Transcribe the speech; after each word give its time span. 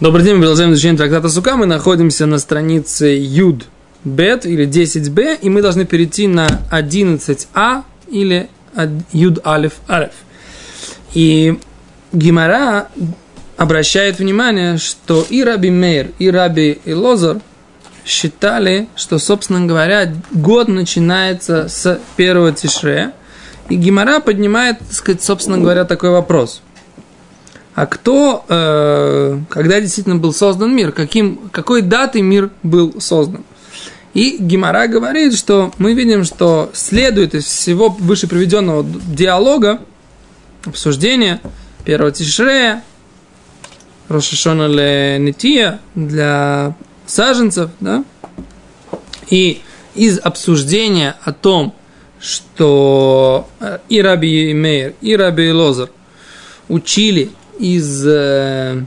Добрый 0.00 0.24
день, 0.24 0.34
мы 0.34 0.40
продолжаем 0.40 0.72
изучение 0.72 0.98
трактата 0.98 1.28
Сука. 1.28 1.56
Мы 1.56 1.66
находимся 1.66 2.26
на 2.26 2.38
странице 2.38 3.16
Юд 3.16 3.66
Бет 4.02 4.44
или 4.44 4.66
10Б, 4.66 5.38
и 5.40 5.48
мы 5.48 5.62
должны 5.62 5.84
перейти 5.84 6.26
на 6.26 6.48
11А 6.72 7.84
или 8.08 8.48
Юд 9.12 9.46
Алиф 9.46 9.74
Алиф. 9.88 10.10
И 11.14 11.60
Гимара 12.12 12.88
обращает 13.56 14.18
внимание, 14.18 14.78
что 14.78 15.24
и 15.30 15.44
Раби 15.44 15.70
Мейр, 15.70 16.08
и 16.18 16.28
Раби 16.28 16.80
Лозар 16.86 17.40
считали, 18.04 18.88
что, 18.96 19.20
собственно 19.20 19.64
говоря, 19.64 20.12
год 20.32 20.66
начинается 20.66 21.68
с 21.68 22.00
первого 22.16 22.50
тишре. 22.50 23.12
И 23.68 23.76
Гимара 23.76 24.18
поднимает, 24.18 24.80
так 24.80 24.92
сказать, 24.92 25.22
собственно 25.22 25.58
говоря, 25.58 25.84
такой 25.84 26.10
вопрос– 26.10 26.62
а 27.74 27.86
кто, 27.86 28.44
э, 28.48 29.40
когда 29.48 29.80
действительно 29.80 30.16
был 30.16 30.32
создан 30.32 30.74
мир, 30.74 30.92
каким, 30.92 31.48
какой 31.50 31.82
датой 31.82 32.22
мир 32.22 32.50
был 32.62 33.00
создан. 33.00 33.44
И 34.14 34.36
Гимара 34.38 34.86
говорит, 34.86 35.36
что 35.36 35.72
мы 35.78 35.94
видим, 35.94 36.22
что 36.24 36.70
следует 36.72 37.34
из 37.34 37.46
всего 37.46 37.88
выше 37.88 38.28
приведенного 38.28 38.84
диалога, 38.84 39.80
обсуждения 40.64 41.40
первого 41.84 42.12
Тишрея, 42.12 42.84
Рошашона 44.08 45.18
Нетия 45.18 45.80
для 45.96 46.76
саженцев, 47.06 47.70
да, 47.80 48.04
и 49.30 49.62
из 49.96 50.20
обсуждения 50.20 51.16
о 51.24 51.32
том, 51.32 51.74
что 52.20 53.48
э, 53.58 53.78
и 53.88 54.00
Раби 54.00 54.54
Мейер, 54.54 54.94
и 55.00 55.16
Раби 55.16 55.50
Лозер 55.50 55.90
учили 56.68 57.30
из, 57.58 58.06
э, 58.06 58.82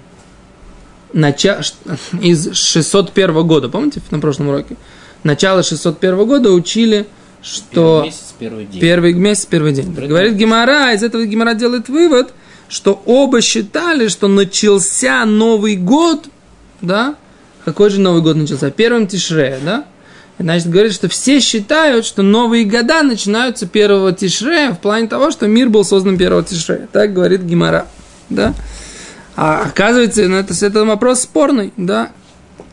нача... 1.13 1.61
из 2.21 2.53
601 2.53 3.47
года, 3.47 3.69
помните, 3.69 4.01
на 4.11 4.19
прошлом 4.19 4.49
уроке? 4.49 4.77
Начало 5.23 5.63
601 5.63 6.25
года 6.25 6.51
учили, 6.51 7.07
что... 7.41 8.01
Первый 8.01 8.05
месяц, 8.05 8.33
первый 8.37 8.65
день. 8.65 8.81
Первый 8.81 9.13
месяц, 9.13 9.45
первый 9.45 9.73
день. 9.73 9.93
Первый 9.93 10.09
Говорит 10.09 10.33
Гимара, 10.33 10.93
из 10.93 11.03
этого 11.03 11.25
Гимара 11.25 11.53
делает 11.53 11.89
вывод, 11.89 12.33
что 12.69 13.01
оба 13.05 13.41
считали, 13.41 14.07
что 14.07 14.27
начался 14.27 15.25
Новый 15.25 15.75
год, 15.75 16.25
да? 16.81 17.15
Какой 17.65 17.89
же 17.89 17.99
Новый 17.99 18.21
год 18.21 18.35
начался? 18.35 18.71
Первым 18.71 19.07
Тишре, 19.07 19.59
да? 19.63 19.85
Значит, 20.39 20.69
говорит, 20.69 20.93
что 20.93 21.09
все 21.09 21.39
считают, 21.39 22.05
что 22.05 22.21
новые 22.21 22.63
года 22.63 23.01
начинаются 23.01 23.65
первого 23.65 24.13
Тишре 24.13 24.69
в 24.69 24.77
плане 24.77 25.07
того, 25.07 25.31
что 25.31 25.47
мир 25.47 25.69
был 25.69 25.83
создан 25.83 26.17
первого 26.17 26.43
Тишре. 26.43 26.87
Так 26.91 27.13
говорит 27.13 27.41
Гимара 27.41 27.87
да? 28.29 28.53
А 29.35 29.63
оказывается, 29.65 30.27
ну, 30.27 30.35
это, 30.35 30.53
это 30.65 30.85
вопрос 30.85 31.21
спорный, 31.21 31.73
да? 31.77 32.11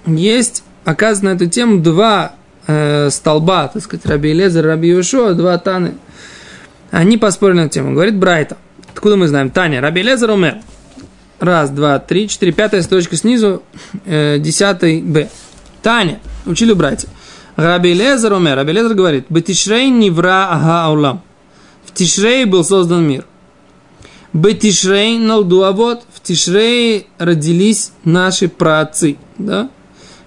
Есть, 0.06 0.64
оказывается, 0.84 1.24
на 1.24 1.28
эту 1.30 1.46
тему 1.46 1.80
два 1.80 2.36
э, 2.66 3.10
столба, 3.10 3.68
так 3.68 3.82
сказать, 3.82 4.06
Раби 4.06 4.32
Лезер, 4.32 4.64
Раби 4.64 4.88
Юшо, 4.88 5.34
два 5.34 5.58
Таны. 5.58 5.94
Они 6.90 7.18
поспорили 7.18 7.58
на 7.58 7.60
эту 7.62 7.74
тему. 7.74 7.92
Говорит 7.92 8.16
Брайта. 8.16 8.56
Откуда 8.92 9.16
мы 9.16 9.28
знаем? 9.28 9.50
Таня, 9.50 9.80
Раби 9.80 10.02
Лезер 10.02 10.30
умер. 10.30 10.58
Раз, 11.40 11.70
два, 11.70 11.98
три, 11.98 12.28
четыре, 12.28 12.52
пятая 12.52 12.80
строчка 12.82 13.16
снизу, 13.16 13.62
э, 14.06 14.38
десятый 14.38 15.02
Б. 15.02 15.28
Таня, 15.82 16.20
учили 16.46 16.72
братья. 16.72 17.08
Раби 17.56 17.92
Лезер 17.92 18.32
умер. 18.32 18.56
Раби 18.56 18.72
Лезер 18.72 18.94
говорит, 18.94 19.26
Бетишрей 19.28 19.90
невра 19.90 20.48
ага 20.50 20.84
аулам. 20.84 21.22
В 21.84 21.92
Тишрей 21.92 22.44
был 22.44 22.64
создан 22.64 23.06
мир. 23.06 23.24
Бетишрей 24.34 25.18
налдуавод. 25.18 26.02
В 26.12 26.20
Тишрей 26.20 27.06
родились 27.18 27.92
наши 28.04 28.48
праотцы. 28.48 29.16
Да? 29.38 29.70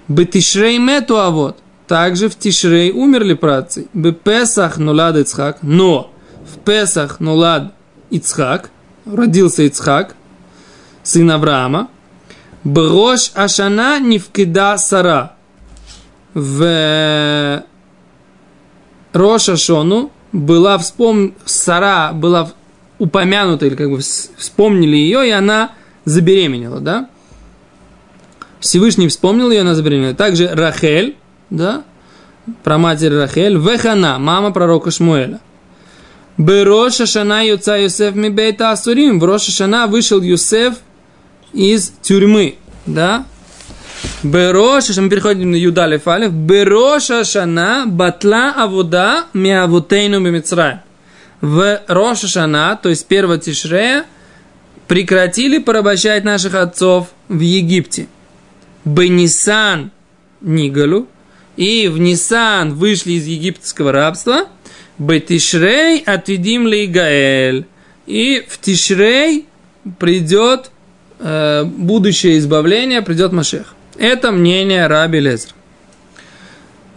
Бетишрей 0.07 0.77
метуавод. 0.79 1.57
Также 1.87 2.29
в 2.29 2.35
Тишрей 2.35 2.91
умерли 2.91 3.33
праотцы. 3.33 3.89
Бепесах 3.93 4.77
нулад 4.77 5.17
Ицхак. 5.17 5.57
Но 5.61 6.13
в 6.49 6.57
Песах 6.59 7.19
нулад 7.19 7.73
Ицхак. 8.09 8.71
Родился 9.05 9.63
Ицхак. 9.63 10.15
Сын 11.03 11.29
Авраама. 11.29 11.89
Брош 12.63 13.31
Ашана 13.33 13.99
Нивкида 13.99 14.77
Сара. 14.77 15.35
В 16.33 17.63
Роша 19.11 19.57
Шону 19.57 20.11
была 20.31 20.77
вспом... 20.77 21.33
Сара 21.45 22.13
была 22.13 22.51
упомянута, 22.99 23.65
или 23.65 23.75
как 23.75 23.89
бы 23.89 23.99
вспомнили 23.99 24.95
ее, 24.95 25.27
и 25.27 25.31
она 25.31 25.71
забеременела, 26.05 26.79
да? 26.79 27.09
Всевышний 28.59 29.07
вспомнил 29.07 29.51
ее, 29.51 29.61
она 29.61 29.75
забеременела. 29.75 30.15
Также 30.15 30.47
Рахель, 30.47 31.15
да, 31.49 31.83
про 32.63 32.77
матерь 32.77 33.13
Рахель, 33.13 33.57
Вехана, 33.57 34.17
мама 34.19 34.51
пророка 34.51 34.91
Шмуэля. 34.91 35.39
Бероша 36.37 37.05
Шана 37.05 37.45
Юца 37.45 37.77
Юсеф 37.77 38.13
Мибейта 38.13 38.71
Асурим. 38.71 39.19
В 39.19 39.25
Роша 39.25 39.51
Шана 39.51 39.87
вышел 39.87 40.21
Юсеф 40.21 40.75
из 41.51 41.91
тюрьмы, 42.01 42.57
да? 42.85 43.25
Бероша, 44.21 45.01
мы 45.01 45.09
переходим 45.09 45.51
на 45.51 45.55
Юдалев 45.55 46.07
Алиф. 46.07 46.31
Бероша 46.31 47.23
Шана 47.23 47.85
Батла 47.87 48.53
Авуда 48.55 49.25
Миавутейну 49.33 50.23
Бимицраем 50.23 50.81
в 51.41 51.81
Рошашана, 51.87 52.79
то 52.81 52.89
есть 52.89 53.07
первого 53.07 53.37
Тишрея, 53.37 54.05
прекратили 54.87 55.57
порабощать 55.57 56.23
наших 56.23 56.55
отцов 56.55 57.09
в 57.27 57.39
Египте. 57.39 58.07
Бенисан 58.85 59.91
Нигалу, 60.41 61.07
и 61.57 61.87
в 61.87 61.97
Нисан 61.97 62.75
вышли 62.75 63.13
из 63.13 63.25
египетского 63.25 63.91
рабства, 63.91 64.47
Бетишрей 64.97 65.99
отведим 65.99 66.67
ли 66.67 66.87
Гаэль. 66.87 67.65
И 68.05 68.45
в 68.47 68.59
Тишрей 68.59 69.45
придет 69.99 70.71
э, 71.19 71.63
будущее 71.65 72.37
избавление, 72.39 73.01
придет 73.01 73.31
Машех. 73.31 73.75
Это 73.97 74.31
мнение 74.31 74.87
Раби 74.87 75.19
Лезра. 75.19 75.53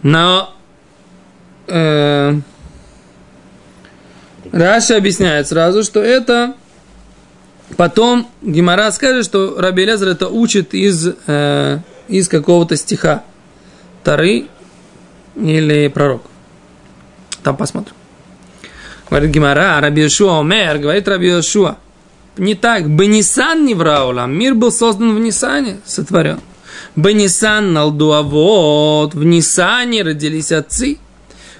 Но 0.03 0.53
э, 1.67 2.39
Раша 4.51 4.97
объясняет 4.97 5.47
сразу, 5.47 5.83
что 5.83 6.01
это 6.01 6.55
потом 7.77 8.27
Гимара 8.41 8.91
скажет, 8.91 9.25
что 9.25 9.55
Раби 9.59 9.85
Лезер 9.85 10.09
это 10.09 10.27
учит 10.27 10.73
из, 10.73 11.07
э, 11.27 11.79
из 12.07 12.27
какого-то 12.27 12.75
стиха. 12.75 13.23
Тары 14.03 14.47
или 15.35 15.87
пророк. 15.87 16.23
Там 17.43 17.55
посмотрим. 17.55 17.95
Говорит 19.09 19.31
Гимара, 19.31 19.79
Раби 19.79 20.01
Йошуа 20.03 20.39
Омер, 20.39 20.79
говорит 20.79 21.07
Раби 21.07 21.27
Йошуа. 21.29 21.77
Не 22.37 22.55
так, 22.55 22.89
Бенисан 22.89 23.65
не 23.65 23.75
враула, 23.75 24.25
мир 24.25 24.55
был 24.55 24.71
создан 24.71 25.15
в 25.15 25.19
Нисане, 25.19 25.81
сотворен. 25.85 26.39
Бенисан 26.95 27.73
налдуавод, 27.73 29.13
в 29.13 29.23
Нисане 29.23 30.03
родились 30.03 30.51
отцы. 30.51 30.97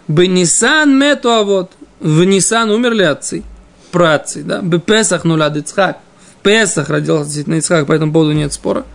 Бенисан 0.07 0.97
мету 0.97 1.29
авод, 1.29 1.71
в 2.01 2.23
Нисан 2.23 2.71
умерли 2.71 3.03
отцы, 3.03 3.43
праотцы, 3.91 4.43
да? 4.43 4.61
В 4.61 4.79
Песах 4.79 5.23
нуляд 5.23 5.55
Ицхак. 5.55 5.99
В 6.19 6.43
Песах 6.43 6.89
родился 6.89 7.25
действительно 7.25 7.55
Ицхак, 7.55 7.85
по 7.85 7.93
этому 7.93 8.11
поводу 8.11 8.31
нет 8.33 8.51
спора. 8.51 8.85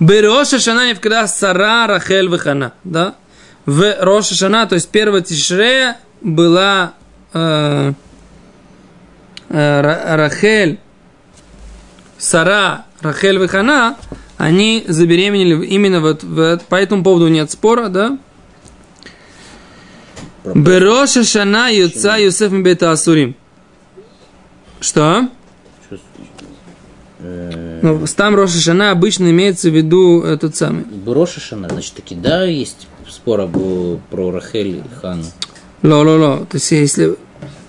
Бероша 0.00 0.58
Шана 0.58 0.86
не 0.86 0.94
вкада 0.94 1.26
Сара, 1.26 1.86
Рахель, 1.86 2.28
Вихана, 2.28 2.72
да? 2.84 3.14
В 3.64 3.96
Роша 4.00 4.34
Шана, 4.34 4.66
то 4.66 4.74
есть 4.74 4.88
первого 4.88 5.20
Тишрея 5.20 5.98
была 6.20 6.94
э, 7.32 7.92
э, 9.48 10.14
Рахель, 10.16 10.80
Сара, 12.18 12.86
Рахель, 13.00 13.38
Вихана, 13.38 13.96
они 14.36 14.84
забеременели 14.88 15.64
именно 15.66 16.00
вот, 16.00 16.24
вот 16.24 16.62
по 16.62 16.74
этому 16.74 17.04
поводу 17.04 17.28
нет 17.28 17.50
спора, 17.50 17.88
да? 17.88 18.18
Бероша 20.44 21.24
Шана 21.24 21.70
Юца 21.72 22.16
Юсеф 22.16 22.52
Мбета 22.52 22.90
Асурим. 22.90 23.36
Что? 24.80 25.28
Ну, 27.20 28.04
там 28.16 28.34
Роша 28.34 28.58
Шана 28.58 28.90
обычно 28.90 29.30
имеется 29.30 29.70
в 29.70 29.76
виду 29.76 30.22
этот 30.22 30.56
самый. 30.56 30.84
Роша 31.06 31.40
Шана, 31.40 31.68
значит, 31.68 31.94
таки 31.94 32.16
да, 32.16 32.44
есть 32.44 32.88
спор 33.08 33.42
об, 33.42 33.56
про 34.10 34.30
Рахель 34.32 34.78
и 34.78 34.82
Хану. 35.00 35.24
Ло-ло-ло. 35.82 36.46
То 36.46 36.56
есть, 36.56 36.70
если 36.72 37.16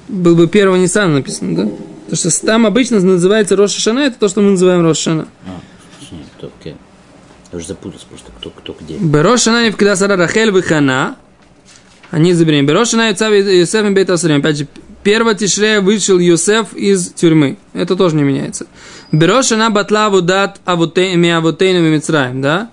был 0.08 0.36
бы 0.36 0.48
первого 0.48 0.78
Ниссана 0.78 1.16
написано, 1.16 1.56
да? 1.56 1.72
Потому 2.10 2.32
что 2.32 2.46
там 2.46 2.66
обычно 2.66 3.00
называется 3.00 3.56
Роша 3.56 3.80
Шана, 3.80 4.00
это 4.00 4.20
то, 4.20 4.28
что 4.28 4.42
мы 4.42 4.52
называем 4.52 4.82
Роша 4.82 5.02
Шана. 5.02 5.28
А, 5.46 5.60
нет, 6.12 6.52
окей. 6.60 6.76
Я 7.52 7.58
уже 7.58 7.68
запутался 7.68 8.06
просто, 8.08 8.32
кто, 8.40 8.50
кто 8.50 8.76
где. 8.80 8.98
Бероша 8.98 9.46
Шана 9.46 9.66
не 9.66 9.72
в 9.72 9.80
Рахель 9.80 10.52
Вихана, 10.52 11.16
они 12.14 12.34
забеременели. 12.34 12.68
Берошина 12.68 13.10
Юцав 13.10 13.34
Юсеф 13.34 13.92
Бейт 13.92 14.10
Асурим. 14.12 14.38
Опять 14.38 14.58
же, 14.58 14.68
1 15.04 15.36
Тишрея 15.36 15.82
вышел 15.82 16.20
Юсеф 16.20 16.74
из 16.76 17.12
тюрьмы. 17.12 17.58
Это 17.74 17.96
тоже 17.96 18.16
не 18.16 18.22
меняется. 18.22 18.68
Берошина 19.12 19.72
батла 19.72 20.12
вудат 20.12 20.60
ми 20.68 21.30
авутейну 21.30 21.82
мимицраем, 21.82 22.40
да? 22.40 22.70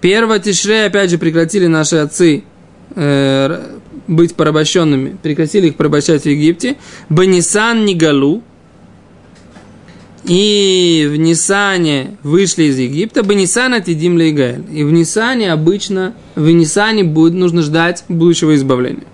1 0.00 0.40
Тишрея, 0.40 0.86
опять 0.86 1.10
же, 1.10 1.18
прекратили 1.18 1.66
наши 1.66 1.96
отцы 1.96 2.42
э, 2.96 3.76
быть 4.06 4.34
порабощенными, 4.34 5.18
прекратили 5.22 5.66
их 5.66 5.76
порабощать 5.76 6.22
в 6.22 6.26
Египте. 6.26 6.76
Банисан 7.10 7.84
Нигалу, 7.84 8.42
и 10.24 11.08
в 11.10 11.16
Нисане 11.16 12.16
вышли 12.22 12.64
из 12.64 12.78
Египта, 12.78 13.22
Банисан 13.22 13.72
отидим 13.72 14.16
Лейгаэль. 14.16 14.64
И 14.70 14.84
в 14.84 14.92
Нисане 14.92 15.52
обычно, 15.52 16.14
в 16.34 16.48
Нисане 16.50 17.04
будет, 17.04 17.34
нужно 17.34 17.62
ждать 17.62 18.04
будущего 18.08 18.54
избавления. 18.54 19.06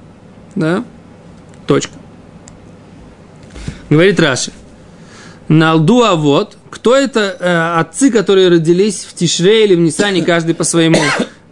Да? 0.57 0.85
Точка. 1.67 1.93
Говорит 3.89 4.19
Раши. 4.19 4.53
Налду 5.49 6.03
а 6.03 6.17
вот, 6.17 6.59
кто 6.71 6.97
это 6.97 7.37
э, 7.39 7.81
отцы, 7.81 8.11
которые 8.11 8.49
родились 8.49 9.05
в 9.05 9.15
Тишре 9.15 9.65
или 9.65 9.77
в 9.77 9.79
Нисане, 9.79 10.25
каждый 10.25 10.57
по 10.57 10.65
своему 10.65 10.99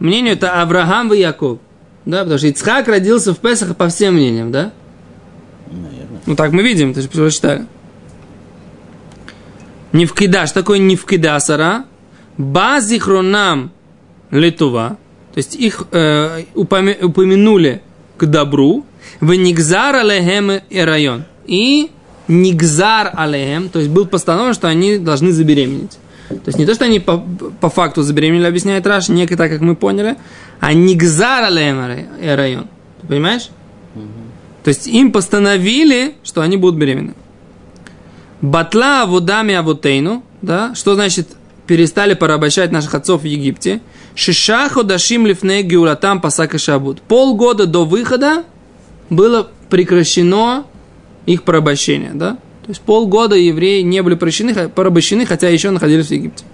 мнению, 0.01 0.33
это 0.33 0.61
Авраам 0.61 1.15
и 1.15 1.19
Яков. 1.19 1.61
Да, 2.05 2.21
потому 2.21 2.39
что 2.39 2.49
Ицхак 2.49 2.89
родился 2.89 3.33
в 3.33 3.39
Песах 3.39 3.77
по 3.77 3.89
всем 3.89 4.15
мнениям, 4.15 4.51
да? 4.51 4.73
Наверное. 5.71 6.21
Ну 6.27 6.35
так 6.35 6.51
мы 6.51 6.63
видим, 6.63 6.93
ты 6.93 7.03
же 7.03 7.09
прочитали. 7.09 7.67
Не 9.95 10.07
вкида, 10.07 10.47
что 10.47 10.61
такое 10.61 10.81
сара? 11.39 11.85
Базихронам 12.37 13.71
летува. 14.33 14.99
То 15.33 15.39
есть 15.39 15.55
их 15.55 15.87
э, 15.93 16.45
упомянули 16.55 17.81
к 18.17 18.27
добру. 18.27 18.85
В 19.21 19.33
Нигзар 19.33 19.95
алехем 19.95 20.51
и 20.69 20.81
район. 20.81 21.25
И 21.47 21.93
Нигзар 22.27 23.13
алехем, 23.15 23.69
то 23.69 23.79
есть 23.79 23.91
был 23.91 24.07
постановлен, 24.07 24.53
что 24.55 24.67
они 24.67 24.99
должны 24.99 25.31
забеременеть. 25.31 25.99
То 26.29 26.47
есть 26.47 26.59
не 26.59 26.67
то, 26.67 26.75
что 26.75 26.87
они 26.87 26.99
по, 26.99 27.25
по 27.61 27.71
факту 27.71 28.03
забеременели, 28.03 28.47
объясняет 28.47 28.85
Раш, 28.89 29.09
не 29.11 29.29
так, 29.29 29.49
как 29.49 29.61
мы 29.61 29.77
поняли, 29.77 30.17
а 30.59 30.73
Нигзар 30.73 31.45
алехем 31.45 32.09
и 32.21 32.27
район. 32.27 32.67
Ты 33.01 33.07
понимаешь? 33.07 33.49
То 34.65 34.69
есть 34.69 34.89
им 34.89 35.13
постановили, 35.13 36.15
что 36.25 36.41
они 36.41 36.57
будут 36.57 36.81
беременны. 36.81 37.15
Батла 38.45 39.05
авудами 39.05 39.55
авутейну, 39.55 40.23
да, 40.43 40.75
что 40.75 40.95
значит 40.95 41.29
перестали 41.67 42.13
порабощать 42.13 42.73
наших 42.73 42.95
отцов 42.95 43.23
в 43.23 43.25
Египте. 43.25 43.81
Шишаху 44.15 44.85
дашим 44.85 45.27
лифней 45.27 45.63
геулатам 45.63 46.21
пасака 46.21 46.59
шабут. 46.59 47.01
Полгода 47.01 47.67
до 47.67 47.87
выхода 47.87 48.45
было 49.09 49.49
прекращено 49.71 50.67
их 51.25 51.45
порабощение, 51.45 52.11
да? 52.13 52.33
То 52.65 52.69
есть 52.69 52.83
полгода 52.83 53.35
евреи 53.35 53.81
не 53.81 54.03
были 54.03 54.15
порабощены, 54.15 54.69
порабощены 54.69 55.25
хотя 55.25 55.49
еще 55.49 55.71
находились 55.71 56.09
в 56.09 56.11
Египте. 56.11 56.45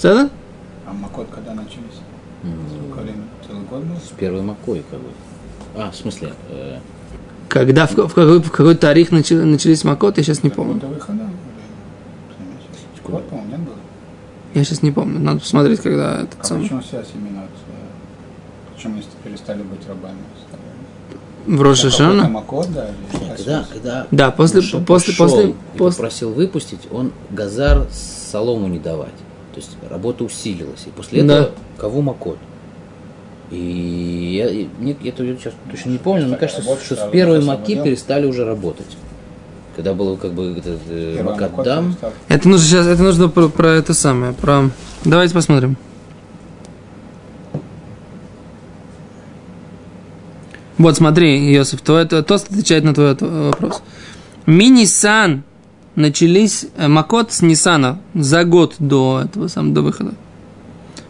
Понятно? 0.00 0.30
А 0.86 0.92
Макот 0.92 1.26
когда 1.34 1.52
начались? 1.52 1.98
Сколько 2.78 3.00
времени? 3.00 3.24
Целый 3.44 3.62
год 3.62 3.82
был? 3.82 3.96
С 3.96 4.16
первой 4.16 4.42
макой, 4.42 4.84
как 4.88 5.00
бы. 5.00 5.08
А, 5.74 5.90
в 5.90 5.96
смысле, 5.96 6.32
э, 6.48 6.78
Когда, 7.52 7.86
в, 7.86 7.90
в 7.92 8.14
какой, 8.14 8.40
в 8.40 8.50
какой 8.50 8.74
тарих 8.74 9.10
начали- 9.12 9.42
начались 9.42 9.84
Макот, 9.84 10.16
я 10.16 10.24
сейчас 10.24 10.42
не 10.42 10.48
помню. 10.48 10.80
Я 14.54 14.64
сейчас 14.64 14.80
не 14.82 14.90
помню. 14.90 15.18
Надо 15.18 15.40
посмотреть, 15.40 15.80
когда 15.80 16.26
А 16.40 16.44
самый. 16.44 16.62
почему 16.62 16.80
связь 16.82 17.08
именно? 17.14 17.42
Почему 18.74 18.94
они 18.94 19.04
перестали 19.22 19.62
быть 19.62 19.86
рабами? 19.86 20.16
В 21.46 21.60
Рошашана? 21.60 22.26
Макот, 22.26 22.72
да? 22.72 22.88
когда, 23.36 23.66
когда 23.70 24.06
Да, 24.10 24.30
после, 24.30 24.62
Моше 24.62 24.80
после, 24.80 25.14
после, 25.14 25.50
и 25.50 25.54
после, 25.76 25.96
попросил 25.98 26.32
выпустить, 26.32 26.80
он 26.90 27.12
Газар 27.30 27.86
солому 27.92 28.66
не 28.68 28.78
давать. 28.78 29.08
То 29.52 29.60
есть 29.60 29.76
работа 29.90 30.24
усилилась. 30.24 30.84
И 30.86 30.90
после 30.90 31.22
Да. 31.22 31.34
этого 31.34 31.50
кого 31.76 32.00
Макот. 32.00 32.38
И 33.52 34.34
я, 34.38 34.50
нет, 34.82 34.96
я 35.02 35.10
это 35.10 35.22
сейчас 35.38 35.52
точно 35.70 35.90
не 35.90 35.98
помню, 35.98 36.22
но 36.22 36.28
мне 36.28 36.36
кажется, 36.38 36.62
Работа 36.62 36.82
что 36.84 36.96
с 36.96 37.10
первой 37.10 37.44
маки 37.44 37.74
перестали 37.82 38.26
уже 38.26 38.46
работать. 38.46 38.96
Когда 39.76 39.92
было 39.92 40.16
как 40.16 40.32
бы 40.32 40.52
этот 40.56 40.80
э, 40.88 41.22
перестал. 41.22 41.94
Это 42.28 42.48
нужно 42.48 42.66
сейчас, 42.66 42.86
это 42.86 43.02
нужно 43.02 43.28
про, 43.28 43.48
про 43.48 43.68
это 43.68 43.92
самое, 43.92 44.32
про... 44.32 44.70
Давайте 45.04 45.34
посмотрим. 45.34 45.76
Вот 50.78 50.96
смотри, 50.96 51.52
Йосиф, 51.52 51.82
твой, 51.82 52.06
то- 52.06 52.22
Тост 52.22 52.50
отвечает 52.50 52.84
на 52.84 52.94
твой 52.94 53.12
от- 53.12 53.22
вопрос. 53.22 53.82
Мини-сан 54.46 55.42
начались, 55.94 56.66
э, 56.76 56.88
Макот 56.88 57.32
с 57.32 57.42
Нисана 57.42 58.00
за 58.14 58.44
год 58.44 58.76
до 58.78 59.22
этого, 59.24 59.48
сам, 59.48 59.74
до 59.74 59.82
выхода. 59.82 60.14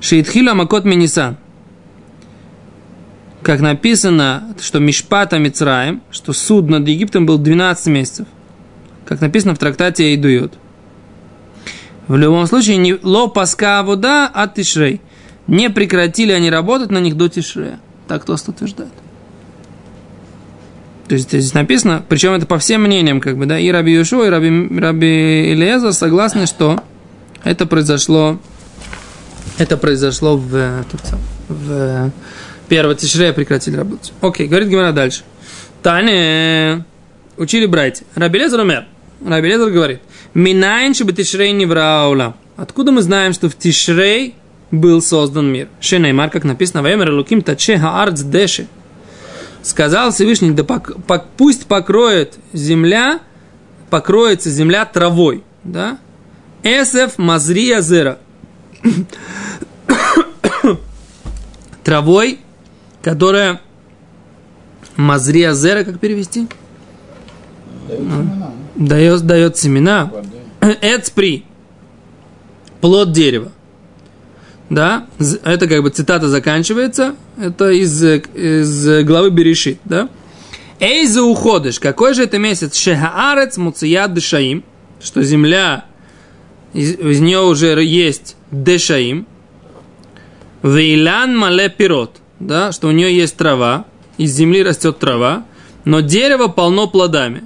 Шейтхила 0.01 0.55
Макот 0.55 0.85
Минисан. 0.85 1.37
Как 3.43 3.61
написано, 3.61 4.55
что 4.61 4.79
Мишпата 4.79 5.39
Мицраем, 5.39 6.03
что 6.11 6.33
суд 6.33 6.69
над 6.69 6.87
Египтом 6.87 7.27
был 7.27 7.39
12 7.39 7.87
месяцев. 7.89 8.27
Как 9.05 9.21
написано 9.21 9.55
в 9.55 9.59
трактате 9.59 10.05
Эйдует. 10.05 10.55
В 12.07 12.17
любом 12.17 12.47
случае, 12.47 12.77
не 12.77 12.95
ло 13.03 13.27
паска 13.29 13.83
вода 13.83 14.29
от 14.29 14.55
Тишрей. 14.55 15.01
Не 15.49 15.71
прекратили 15.71 16.31
они 16.33 16.51
работать 16.51 16.91
на 16.91 16.99
них 16.99 17.17
до 17.17 17.29
Тишрея. 17.29 17.81
Так 18.07 18.25
Тост 18.25 18.49
утверждает. 18.49 18.93
То 21.09 21.17
есть 21.17 21.29
здесь 21.29 21.53
написано, 21.53 22.03
причем 22.09 22.33
это 22.33 22.47
по 22.47 22.59
всем 22.59 22.83
мнениям, 22.83 23.21
как 23.21 23.37
бы, 23.37 23.47
да, 23.47 23.59
и 23.59 23.71
Раби 23.71 23.93
Юшо, 23.93 24.25
и 24.25 24.31
Раби, 24.31 24.79
Раби 24.79 25.53
Илиезер 25.53 25.93
согласны, 25.93 26.47
что 26.47 26.83
это 27.45 27.67
произошло, 27.67 28.39
это 29.59 29.77
произошло 29.77 30.37
в, 30.37 30.55
э, 30.55 30.85
в 31.49 31.71
э, 31.71 32.11
первого 32.73 32.95
Тишрея 32.95 33.35
прекратили 33.35 33.77
работать. 33.77 34.15
Окей, 34.23 34.47
говорит 34.47 34.69
Гимара 34.71 34.93
дальше. 34.93 35.25
Таня, 35.83 36.87
учили 37.37 37.67
братья. 37.67 38.07
Раби 38.15 38.39
Лезер 38.39 38.61
умер. 38.61 38.87
Раби 39.23 39.49
Лезер 39.49 39.69
говорит, 39.69 40.01
Минайн 40.33 40.95
чтобы 40.95 41.13
Тишрей 41.13 41.53
не 41.53 41.67
враула. 41.67 42.35
Откуда 42.57 42.91
мы 42.91 43.03
знаем, 43.03 43.35
что 43.35 43.51
в 43.51 43.59
Тишрей 43.59 44.37
был 44.71 45.03
создан 45.03 45.53
мир? 45.53 45.69
Шенеймар, 45.83 46.31
как 46.31 46.45
написано, 46.45 46.81
Ваемер 46.83 47.13
Луким 47.13 47.43
Таче 47.43 47.77
Хаарц 47.77 48.23
Деши. 48.23 48.67
Сказал 49.61 50.11
Всевышний, 50.11 50.53
да 50.53 50.63
пок- 50.63 50.99
пок- 51.07 51.27
пусть 51.37 51.67
покроет 51.67 52.37
земля, 52.55 53.21
покроется 53.91 54.49
земля 54.49 54.87
травой. 54.87 55.45
Да? 55.63 55.99
Эсеф 56.63 57.19
Мазрия 57.19 57.83
Зера. 57.83 58.19
Травой, 61.85 62.39
которая 63.03 63.61
Мазрия 64.97 65.53
Зера, 65.53 65.85
как 65.85 65.99
перевести? 65.99 66.47
Дают 67.89 68.09
семена, 68.11 68.53
Дает, 68.77 69.21
дает 69.23 69.57
семена. 69.57 70.13
Эцпри. 70.61 71.45
Плод 72.81 73.13
дерева. 73.13 73.53
Да, 74.71 75.07
это 75.45 75.69
как 75.69 75.83
бы 75.83 75.91
цитата 75.91 76.29
заканчивается. 76.29 77.15
Это 77.39 77.71
из, 77.71 78.03
из 78.03 79.05
главы 79.05 79.31
Берешит, 79.31 79.79
да. 79.85 80.09
Эй, 80.81 81.07
за 81.07 81.23
уходишь. 81.23 81.79
Какой 81.79 82.15
же 82.15 82.25
это 82.25 82.39
месяц? 82.39 82.75
Шехаарец 82.75 83.57
муцият 83.57 84.15
дешаим. 84.15 84.65
Что 85.01 85.23
земля, 85.23 85.85
из, 86.73 86.95
из 86.95 87.21
нее 87.21 87.41
уже 87.43 87.85
есть 87.85 88.37
дешаим. 88.51 89.27
Вейлан 90.63 91.37
мале 91.37 91.69
пирот. 91.69 92.22
Да, 92.47 92.73
что 92.73 92.89
у 92.89 92.91
нее 92.91 93.15
есть 93.17 93.37
трава. 93.37 93.85
Из 94.19 94.33
земли 94.33 94.63
растет 94.63 94.99
трава. 94.99 95.45
Но 95.85 96.01
дерево 96.01 96.49
полно 96.49 96.87
плодами. 96.87 97.45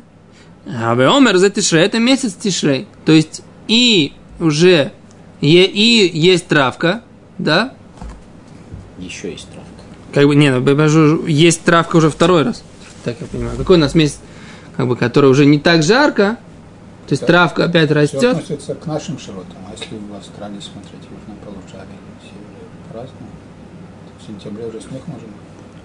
А 0.66 0.92
Омер 0.92 1.36
за 1.36 1.50
Тишрей, 1.50 1.84
это 1.84 1.98
месяц 1.98 2.34
Тишрей. 2.34 2.86
То 3.04 3.12
есть 3.12 3.42
и 3.68 4.12
уже 4.40 4.92
е, 5.40 5.64
и 5.64 6.18
есть 6.18 6.48
травка, 6.48 7.02
да? 7.38 7.72
еще 8.98 9.30
есть 9.30 9.48
травка. 9.50 9.70
Как 10.12 10.26
бы, 10.26 10.34
не, 10.34 10.50
ну, 10.50 11.26
есть 11.26 11.62
травка 11.62 11.96
уже 11.96 12.10
второй 12.10 12.42
раз. 12.42 12.62
Так 13.04 13.16
я 13.20 13.26
понимаю. 13.26 13.56
Какой 13.58 13.76
у 13.76 13.80
нас 13.80 13.94
месяц, 13.94 14.18
как 14.76 14.88
бы, 14.88 14.96
который 14.96 15.30
уже 15.30 15.44
не 15.46 15.58
так 15.58 15.82
жарко, 15.82 16.38
то 17.06 17.12
есть 17.12 17.20
Да. 17.22 17.26
травка 17.28 17.64
опять 17.64 17.86
Все 17.90 17.94
растет. 17.94 18.24
относится 18.24 18.74
к 18.74 18.86
нашим 18.86 19.18
широтам. 19.18 19.58
А 19.68 19.72
если 19.72 19.96
в 19.96 20.14
Австралии 20.16 20.60
смотреть 20.60 21.02
южное 21.04 21.36
полушарие, 21.44 21.98
севере 22.22 22.64
в 22.90 22.92
сентябре 24.26 24.66
уже 24.66 24.80
снег 24.80 25.06
может 25.06 25.26
быть. 25.26 25.36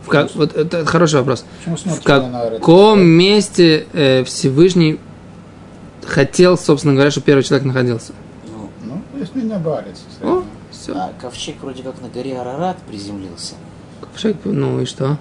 В 0.04 0.08
как, 0.08 0.34
вот 0.36 0.56
это 0.56 0.86
хороший 0.86 1.20
вопрос. 1.20 1.46
Почему 1.64 1.96
В 1.96 2.02
каком 2.02 3.02
месте 3.02 3.86
э, 3.94 4.24
Всевышний 4.24 5.00
хотел, 6.06 6.58
собственно 6.58 6.94
говоря, 6.96 7.12
чтобы 7.12 7.26
первый 7.26 7.44
человек 7.44 7.66
находился? 7.66 8.14
Ну, 8.48 8.70
Ну, 8.84 9.20
если 9.20 9.42
не 9.42 9.58
барится. 9.58 10.04
О, 10.24 10.44
все. 10.72 10.94
а 10.94 11.12
ковчег 11.22 11.58
вроде 11.62 11.84
как 11.84 12.02
на 12.02 12.08
горе 12.10 12.40
Арарат 12.40 12.78
приземлился. 12.90 13.54
Ну 14.44 14.82
и 14.82 14.86
что? 14.86 15.18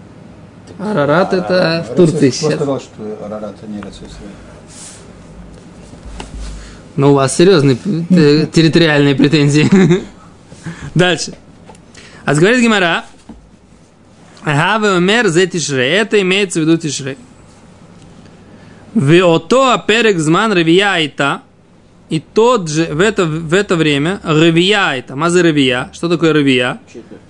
Арарат 0.79 1.35
это 1.35 1.87
в 1.91 1.95
Турции 1.97 2.31
Кто 2.31 2.39
сейчас. 2.39 2.55
сказал, 2.55 2.81
что 2.81 3.25
Арарат 3.25 3.57
это 3.61 3.71
не 3.71 3.79
Рецессия? 3.79 4.07
Ну, 6.97 7.13
у 7.13 7.15
вас 7.15 7.37
серьезные 7.37 7.77
территориальные 8.47 9.15
претензии. 9.15 9.69
Дальше. 10.95 11.35
А 12.25 12.35
говорит 12.35 12.61
Гимара, 12.61 13.05
Гаве 14.44 14.98
умер 14.98 15.28
зе 15.28 15.48
тишрей. 15.48 15.92
Это 15.92 16.22
имеется 16.22 16.60
в 16.60 16.64
виду 16.64 16.78
тишрей. 16.78 17.18
Веото 18.94 19.74
аперек 19.74 20.20
зман 20.20 20.54
ревия 20.54 20.94
айта. 20.94 21.42
И 22.10 22.20
тот 22.20 22.70
же 22.70 22.86
в 22.94 23.00
это, 23.00 23.26
в 23.26 23.54
это 23.54 23.76
время 23.76 24.22
ревия 24.24 24.90
айта. 24.90 25.16
Маза 25.16 25.42
ревия. 25.42 25.90
Что 25.94 26.08
такое 26.08 26.34
ревия? 26.34 26.80
Четверть. 26.88 27.22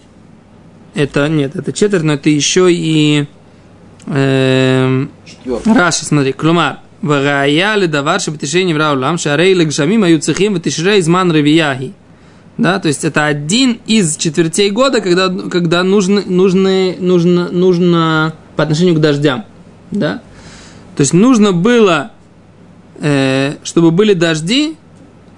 Это, 0.94 1.27
нет, 1.29 1.55
это 1.55 1.72
четверть, 1.74 2.03
но 2.03 2.13
это 2.13 2.29
еще 2.29 2.72
и... 2.72 3.25
эм, 4.08 5.10
Четвертый. 5.25 5.74
רש"י, 5.74 6.05
смотри, 6.05 6.34
כלומר, 6.34 6.72
וראיה 7.03 7.75
לדבר 7.75 8.17
שבתשרי 8.17 8.65
נברא 8.65 8.84
העולם, 8.84 9.17
שהרי 9.17 9.55
לגשמים 9.55 10.03
היו 10.03 10.20
צריכים 10.20 10.53
ותשרי 10.55 11.01
זמן 11.01 11.32
רבייה 11.32 11.72
היא. 11.72 11.91
Да, 12.61 12.79
то 12.79 12.88
есть 12.88 13.05
это 13.05 13.25
один 13.25 13.81
из 13.87 14.19
четвертей 14.19 14.71
года, 14.71 15.00
когда, 15.00 15.31
когда 15.31 15.83
нужно, 15.83 16.23
нужно, 16.26 16.95
нужно, 16.99 17.49
нужно 17.49 18.35
по 18.55 18.64
отношению 18.64 18.97
к 18.97 19.00
дождям. 19.00 19.47
Да? 19.90 20.21
То 20.95 21.00
есть 21.00 21.14
нужно 21.14 21.52
было, 21.52 22.11
э, 23.00 23.55
чтобы 23.62 23.93
были 23.93 24.12
дожди, 24.12 24.76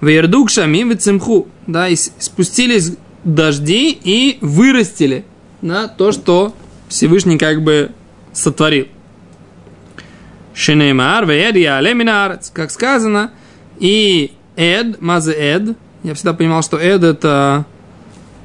в 0.01 0.49
шамим 0.49 0.89
в 0.89 0.97
цимху, 0.97 1.47
да, 1.65 1.87
и 1.87 1.95
спустились 1.95 2.97
дожди 3.23 3.97
и 4.03 4.37
вырастили 4.41 5.23
да, 5.61 5.87
то, 5.87 6.11
что 6.11 6.53
Всевышний 6.89 7.37
как 7.37 7.63
бы 7.63 7.91
сотворил. 8.33 8.89
Шинеймар, 10.53 11.25
веэд, 11.25 11.55
яле 11.55 11.93
минарец. 11.93 12.51
Как 12.53 12.69
сказано, 12.69 13.31
и 13.79 14.33
эд, 14.57 14.99
мазе 14.99 15.31
эд, 15.31 15.77
я 16.03 16.13
всегда 16.13 16.33
понимал, 16.33 16.61
что 16.61 16.77
эд 16.77 17.03
это 17.03 17.65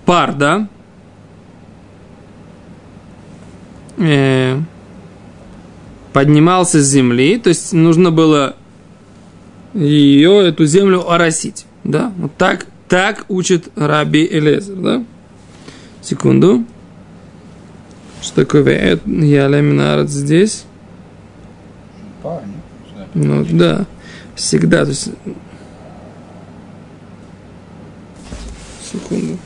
пар, 0.07 0.35
да? 0.35 0.69
Э, 3.99 4.59
поднимался 6.13 6.81
с 6.81 6.87
земли, 6.87 7.39
то 7.39 7.49
есть 7.49 7.73
нужно 7.73 8.13
было 8.13 8.55
ее, 9.75 10.47
эту 10.47 10.67
землю 10.67 11.11
оросить, 11.11 11.67
да? 11.85 12.13
Вот 12.17 12.35
так, 12.37 12.67
так 12.89 13.25
учит 13.29 13.69
Раби 13.77 14.25
Элезер, 14.25 14.77
да? 14.77 15.05
Секунду. 16.01 16.65
Что 18.23 18.45
такое 18.45 18.63
веэд, 18.63 19.07
яле 19.07 19.63
минарец 19.63 20.11
здесь? 20.11 20.65
Ну 23.15 23.45
да, 23.51 23.87
всегда. 24.35 24.85
То 24.85 24.91
есть... 24.91 25.11
секунду. 28.99 29.39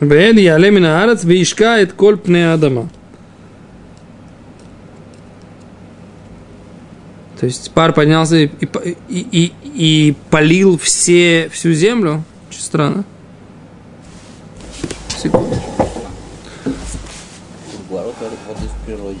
я 0.00 0.28
ялемина 0.28 1.02
арац 1.02 1.24
вишкает 1.24 1.92
кольпне 1.92 2.52
адама. 2.52 2.88
То 7.40 7.46
есть 7.46 7.70
пар 7.70 7.92
поднялся 7.92 8.36
и, 8.36 8.50
и, 8.50 8.96
и, 9.08 9.52
и 9.62 10.16
полил 10.30 10.76
все, 10.76 11.48
всю 11.52 11.72
землю. 11.72 12.24
Очень 12.50 12.60
странно. 12.60 13.04
Секунду. 15.08 15.56
Ворота 17.88 18.30
воды 18.48 18.66
в 18.66 18.86
природе. 18.86 19.18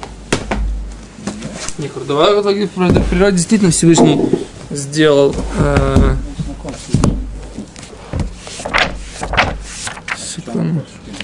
Не, 1.77 1.87
круговая 1.87 2.39
в 2.39 2.43
природе, 2.43 2.99
в 2.99 3.05
природе 3.09 3.37
действительно 3.37 3.71
Всевышний 3.71 4.19
сделал. 4.69 5.35
э, 5.59 6.15
Знаком 6.45 6.71
с 6.73 6.89
этим. 6.89 7.17
секунду. 10.17 10.81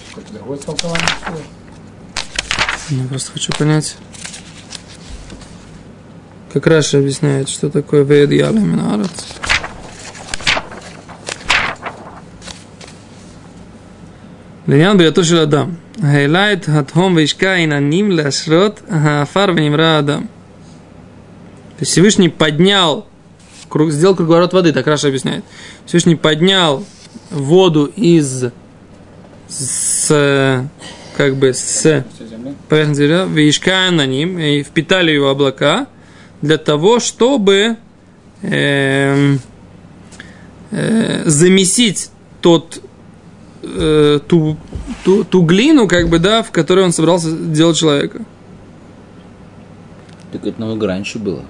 Какое-то 0.10 0.34
другое 0.34 0.58
толкование 0.58 1.08
слова. 1.24 1.40
Я 2.90 3.08
просто 3.08 3.32
хочу 3.32 3.52
понять. 3.58 3.96
Как 6.54 6.66
Раша 6.66 6.98
объясняет, 6.98 7.48
что 7.48 7.70
такое 7.70 8.04
Вейд 8.04 8.32
Яла 8.32 8.58
Минарец. 8.58 9.10
לעניין 14.68 14.98
בריאתו 14.98 15.24
של 15.24 15.38
אדם, 15.38 15.70
העלה 16.04 16.54
את 16.54 16.70
התהום 16.70 17.16
והשקע 17.16 17.54
עננים 17.54 18.12
להשרות 18.12 18.82
העפר 18.90 19.46
ונברא 19.56 19.84
האדם. 19.86 20.26
То 21.77 21.81
есть 21.83 21.93
Всевышний 21.93 22.29
поднял, 22.29 23.07
круг- 23.69 23.91
сделал 23.91 24.15
круговорот 24.15 24.53
воды, 24.53 24.73
так 24.73 24.87
Раша 24.87 25.09
объясняет. 25.09 25.45
Всевышний 25.87 26.15
поднял 26.17 26.85
воду 27.31 27.87
из, 27.97 28.45
с, 29.49 30.69
как 31.17 31.37
бы, 31.37 31.53
с 31.53 31.63
Все 31.81 32.05
земли. 32.31 32.55
поверхность 32.69 33.01
земли, 33.01 33.25
вишка 33.45 33.91
на 33.91 34.07
ним, 34.07 34.39
и 34.39 34.63
впитали 34.63 35.11
его 35.13 35.29
облака, 35.31 35.89
для 36.43 36.59
того, 36.59 37.01
чтобы 37.01 37.77
эм, 38.43 39.41
э, 40.71 41.23
замесить 41.29 42.11
тот, 42.41 42.81
э, 43.63 44.21
ту, 44.29 44.57
ту, 45.05 45.25
ту 45.25 45.43
глину, 45.43 45.89
как 45.89 46.09
бы, 46.09 46.19
да, 46.19 46.43
в 46.43 46.51
которой 46.53 46.85
он 46.85 46.93
собрался 46.93 47.33
делать 47.33 47.79
человека. 47.79 48.21
Так 50.33 50.47
это 50.47 50.61
намного 50.61 50.87
раньше 50.87 51.19
было. 51.19 51.43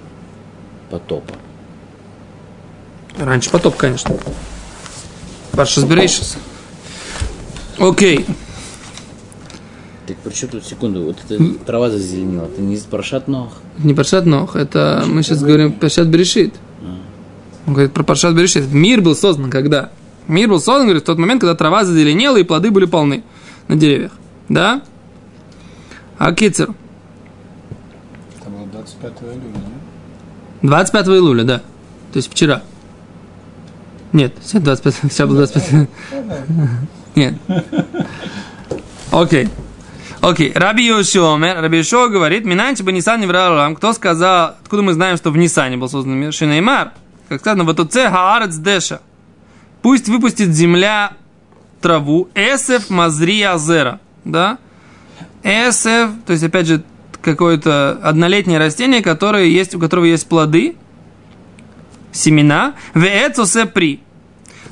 Потопа. 0.89 1.33
Раньше 3.17 3.49
потоп, 3.49 3.75
конечно. 3.75 4.15
Паршас 5.53 5.83
Берейшис. 5.85 6.37
Окей. 7.79 8.25
Так 10.05 10.17
при 10.17 10.33
чем 10.33 10.49
тут 10.49 10.65
секунду? 10.65 11.03
Вот 11.03 11.17
эта 11.27 11.43
трава 11.65 11.89
зазеленела. 11.89 12.45
Это 12.45 12.61
не 12.61 12.77
Паршат 12.77 13.27
Нох? 13.27 13.53
Не 13.79 13.93
Паршат 13.93 14.25
Нох, 14.25 14.55
это 14.55 15.03
мы 15.07 15.23
сейчас 15.23 15.41
говорим 15.41 15.73
Паршат 15.73 16.07
Берешит. 16.07 16.53
Он 17.65 17.73
говорит 17.73 17.93
про 17.93 18.03
Паршат 18.03 18.35
Берешит. 18.35 18.71
Мир 18.71 19.01
был 19.01 19.15
создан 19.15 19.49
когда? 19.49 19.89
Мир 20.27 20.49
был 20.49 20.59
создан, 20.59 20.83
говорит, 20.85 21.03
в 21.03 21.05
тот 21.05 21.17
момент, 21.17 21.41
когда 21.41 21.55
трава 21.55 21.83
зазеленела 21.83 22.37
и 22.37 22.43
плоды 22.43 22.71
были 22.71 22.85
полны 22.85 23.23
на 23.67 23.75
деревьях. 23.75 24.11
Да? 24.49 24.81
А 26.17 26.33
Кицер? 26.33 26.69
Это 28.39 28.49
было 28.49 28.65
25 28.67 29.11
июля? 29.21 29.64
25 30.67 31.07
июля, 31.07 31.43
да. 31.43 31.57
То 32.11 32.17
есть 32.17 32.31
вчера. 32.31 32.63
Нет, 34.13 34.33
сейчас 34.43 34.61
25, 34.61 34.95
сейчас 35.11 35.27
был 35.27 35.35
25. 35.35 35.89
Нет. 37.15 37.35
Окей. 39.11 39.49
Окей. 40.21 40.51
Раби 40.55 40.87
Йошуомер, 40.87 41.61
Раби 41.61 41.77
Йошуа 41.77 42.07
говорит, 42.07 42.45
Минанчи 42.45 42.81
бы 42.81 42.91
Нисан 42.91 43.19
не 43.19 43.27
врал 43.27 43.75
Кто 43.75 43.93
сказал, 43.93 44.55
откуда 44.61 44.81
мы 44.81 44.93
знаем, 44.93 45.17
что 45.17 45.31
в 45.31 45.37
Нисане 45.37 45.77
был 45.77 45.89
создан 45.89 46.13
мир? 46.13 46.33
Шинеймар. 46.33 46.93
Как 47.29 47.41
сказано, 47.41 47.63
в 47.63 47.69
Атуце 47.69 48.09
Хаарец 48.09 48.55
Деша. 48.55 49.01
Пусть 49.81 50.09
выпустит 50.09 50.49
земля 50.49 51.11
траву. 51.81 52.29
Эсеф 52.33 52.89
Мазри 52.89 53.41
Азера. 53.43 53.99
Да? 54.23 54.57
Эсеф, 55.43 56.09
то 56.25 56.33
есть, 56.33 56.43
опять 56.43 56.65
же, 56.67 56.83
какое-то 57.25 57.99
однолетнее 58.01 58.59
растение, 58.59 59.01
которое 59.01 59.45
есть, 59.45 59.75
у 59.75 59.79
которого 59.79 60.05
есть 60.05 60.27
плоды, 60.27 60.75
семена. 62.13 62.75
Веэцосе 62.93 63.65
при. 63.65 63.99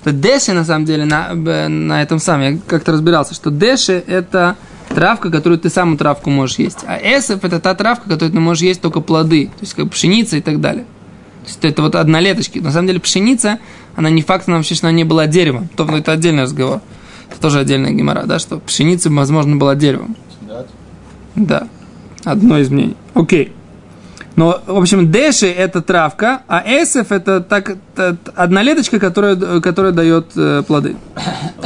То 0.03 0.11
Деши, 0.11 0.53
на 0.53 0.63
самом 0.63 0.85
деле, 0.85 1.05
на, 1.05 1.33
на 1.33 2.01
этом 2.01 2.19
самом, 2.19 2.41
я 2.41 2.59
как-то 2.67 2.91
разбирался, 2.91 3.33
что 3.33 3.51
деши– 3.51 4.03
это 4.07 4.57
травка, 4.89 5.29
которую 5.29 5.59
ты 5.59 5.69
сам 5.69 5.97
травку 5.97 6.29
можешь 6.29 6.57
есть. 6.57 6.79
А 6.85 6.97
эсэф– 6.97 7.43
это 7.43 7.61
та 7.61 7.73
травка, 7.73 8.09
которую 8.09 8.31
ты 8.33 8.39
можешь 8.39 8.63
есть 8.63 8.81
только 8.81 8.99
плоды, 8.99 9.45
то 9.47 9.61
есть 9.61 9.73
как 9.73 9.89
пшеница 9.91 10.37
и 10.37 10.41
так 10.41 10.59
далее. 10.59 10.83
То 11.43 11.47
есть 11.47 11.65
это 11.65 11.81
вот 11.81 11.95
однолеточки. 11.95 12.59
На 12.59 12.71
самом 12.71 12.87
деле 12.87 12.99
пшеница, 12.99 13.59
она 13.95 14.09
не 14.09 14.21
факт, 14.21 14.47
она 14.47 14.57
вообще, 14.57 14.75
что 14.75 14.87
она 14.87 14.95
не 14.95 15.05
была 15.05 15.25
деревом. 15.25 15.69
То 15.75 15.85
ну, 15.85 15.97
это 15.97 16.11
отдельный 16.11 16.43
разговор. 16.43 16.81
Это 17.29 17.39
тоже 17.39 17.59
отдельная 17.59 17.91
гемора, 17.91 18.23
да, 18.23 18.39
что 18.39 18.59
пшеница, 18.59 19.09
возможно, 19.09 19.55
была 19.55 19.75
деревом. 19.75 20.17
Да? 21.35 21.67
Одно 22.23 22.57
из 22.57 22.69
мнений. 22.69 22.95
Окей. 23.13 23.51
Но, 24.35 24.61
в 24.65 24.77
общем, 24.77 25.11
дэши– 25.11 25.45
это 25.47 25.81
травка, 25.81 26.41
а 26.47 26.63
эсэф– 26.65 27.07
это 27.11 27.39
так, 27.41 27.77
та- 27.95 28.13
та- 28.13 28.31
однолеточка, 28.35 28.99
которая, 28.99 29.35
которая 29.61 29.91
дает 29.91 30.31
э, 30.35 30.63
плоды. 30.67 30.95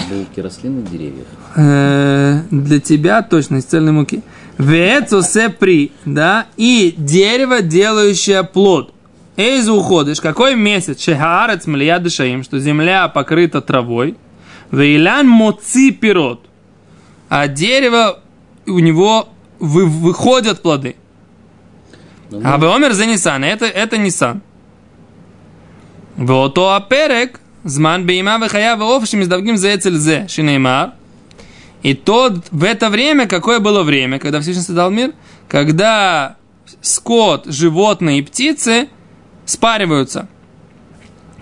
Булки 0.09 0.41
росли 0.41 0.69
на 0.69 0.81
деревьях. 0.81 1.27
Э, 1.55 2.41
для 2.51 2.81
тебя 2.81 3.21
точно 3.21 3.57
из 3.57 3.63
цельной 3.63 3.93
муки. 3.93 4.21
Вецусе 4.57 5.47
при, 5.47 5.93
да, 6.03 6.47
и 6.57 6.93
дерево, 6.97 7.61
делающее 7.61 8.43
плод. 8.43 8.93
Эйзу 9.37 9.75
уходишь, 9.75 10.19
какой 10.19 10.55
месяц? 10.55 10.99
Шехаарец 11.01 11.67
млия 11.67 11.99
дышаим, 11.99 12.43
что 12.43 12.59
земля 12.59 13.07
покрыта 13.07 13.61
травой. 13.61 14.17
Вейлан 14.71 15.25
моци 15.27 15.91
пирот. 15.91 16.41
А 17.29 17.47
дерево, 17.47 18.19
у 18.65 18.79
него 18.79 19.29
вы, 19.59 19.85
выходят 19.85 20.61
плоды. 20.61 20.95
Ну, 22.29 22.41
а 22.43 22.57
ну. 22.57 22.63
Беомер 22.63 22.93
за 22.93 23.05
Нисан, 23.05 23.43
это, 23.43 23.65
это 23.65 23.97
Нисан. 23.97 24.41
Вот 26.15 26.55
то 26.55 26.73
аперек, 26.73 27.39
зман 27.63 28.05
бейма 28.05 28.37
вехаява 28.37 28.97
офшим 28.97 29.21
издавгим 29.21 29.57
зецельзе, 29.57 30.27
шинеймар. 30.27 30.93
И 31.83 31.93
то 31.93 32.33
в 32.51 32.63
это 32.63 32.89
время, 32.89 33.27
какое 33.27 33.59
было 33.59 33.83
время, 33.83 34.19
когда 34.19 34.41
Всевышний 34.41 34.63
создал 34.63 34.89
мир, 34.89 35.13
когда 35.47 36.37
скот, 36.81 37.45
животные 37.45 38.19
и 38.19 38.21
птицы 38.23 38.89
спариваются. 39.45 40.27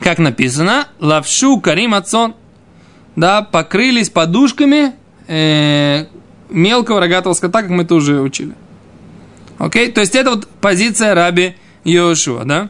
Как 0.01 0.19
написано, 0.19 0.88
лавшу 1.00 1.60
карим 1.62 1.93
отцон. 1.93 2.36
Да, 3.15 3.41
покрылись 3.41 4.10
подушками 4.10 4.93
э, 5.27 6.05
мелкого 6.49 6.99
рогатого 6.99 7.33
скота, 7.33 7.61
как 7.61 7.71
мы 7.71 7.83
это 7.83 7.95
уже 7.95 8.21
учили. 8.21 8.53
Окей? 9.57 9.91
То 9.91 10.01
есть 10.01 10.15
это 10.15 10.31
вот 10.31 10.47
позиция 10.61 11.13
раби 11.15 11.55
Йошуа, 11.83 12.43
да? 12.45 12.69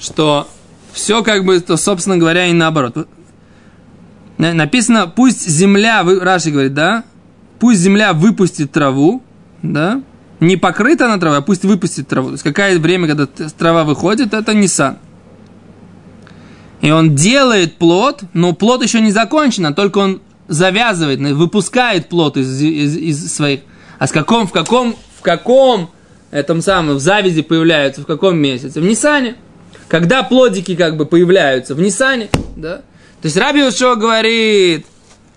Что 0.00 0.48
все 0.92 1.22
как 1.22 1.44
бы, 1.44 1.58
то, 1.60 1.76
собственно 1.76 2.16
говоря, 2.16 2.46
и 2.46 2.52
наоборот. 2.52 3.08
На- 4.38 4.54
Написано, 4.54 5.06
пусть 5.06 5.48
земля, 5.48 6.02
Раши 6.04 6.50
говорит, 6.50 6.74
да? 6.74 7.04
Пусть 7.58 7.80
земля 7.80 8.12
выпустит 8.12 8.72
траву, 8.72 9.22
да? 9.62 10.02
Не 10.40 10.56
покрыта 10.56 11.06
она 11.06 11.18
травой, 11.18 11.38
а 11.38 11.42
пусть 11.42 11.64
выпустит 11.64 12.08
траву. 12.08 12.28
То 12.28 12.32
есть 12.32 12.42
какое 12.42 12.78
время, 12.78 13.06
когда 13.06 13.26
трава 13.26 13.84
выходит, 13.84 14.34
это 14.34 14.54
Нисан. 14.54 14.98
И 16.80 16.90
он 16.90 17.14
делает 17.14 17.78
плод, 17.78 18.24
но 18.32 18.52
плод 18.52 18.82
еще 18.82 19.00
не 19.00 19.12
закончен, 19.12 19.66
а 19.66 19.72
только 19.72 19.98
он 19.98 20.20
завязывает, 20.52 21.20
выпускает 21.20 22.08
плод 22.08 22.36
из, 22.36 22.60
из- 22.60 22.96
из 22.96 23.34
своих. 23.34 23.60
А 23.98 24.06
с 24.06 24.12
каком, 24.12 24.46
в 24.46 24.52
каком, 24.52 24.96
в 25.18 25.22
каком 25.22 25.90
этом 26.30 26.62
самом, 26.62 26.96
в 26.96 27.00
завязи 27.00 27.42
появляются, 27.42 28.02
в 28.02 28.06
каком 28.06 28.38
месяце? 28.38 28.80
В 28.80 28.84
Нисане. 28.84 29.36
Когда 29.88 30.22
плодики 30.22 30.74
как 30.74 30.96
бы 30.96 31.04
появляются? 31.06 31.74
В 31.74 31.80
Нисане, 31.80 32.28
да? 32.56 32.76
То 33.20 33.26
есть 33.26 33.36
Раби 33.36 33.62
Ушо 33.62 33.94
говорит, 33.96 34.86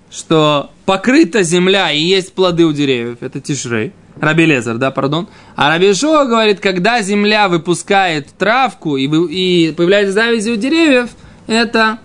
что 0.09 0.71
покрыта 0.85 1.43
земля 1.43 1.91
и 1.91 1.99
есть 1.99 2.33
плоды 2.33 2.65
у 2.65 2.71
деревьев, 2.71 3.17
это 3.21 3.39
Тишрей. 3.41 3.91
Раби 4.19 4.45
Лезер, 4.45 4.77
да, 4.77 4.91
пардон. 4.91 5.27
А 5.57 5.69
Раби 5.69 5.91
Ишуа 5.91 6.23
говорит, 6.23 6.61
когда 6.61 7.01
земля 7.01 7.49
выпускает 7.49 8.29
травку 8.37 8.95
и, 8.95 9.07
и 9.07 9.73
появляется 9.73 10.13
завязи 10.13 10.51
у 10.51 10.55
деревьев, 10.55 11.09
это 11.47 11.99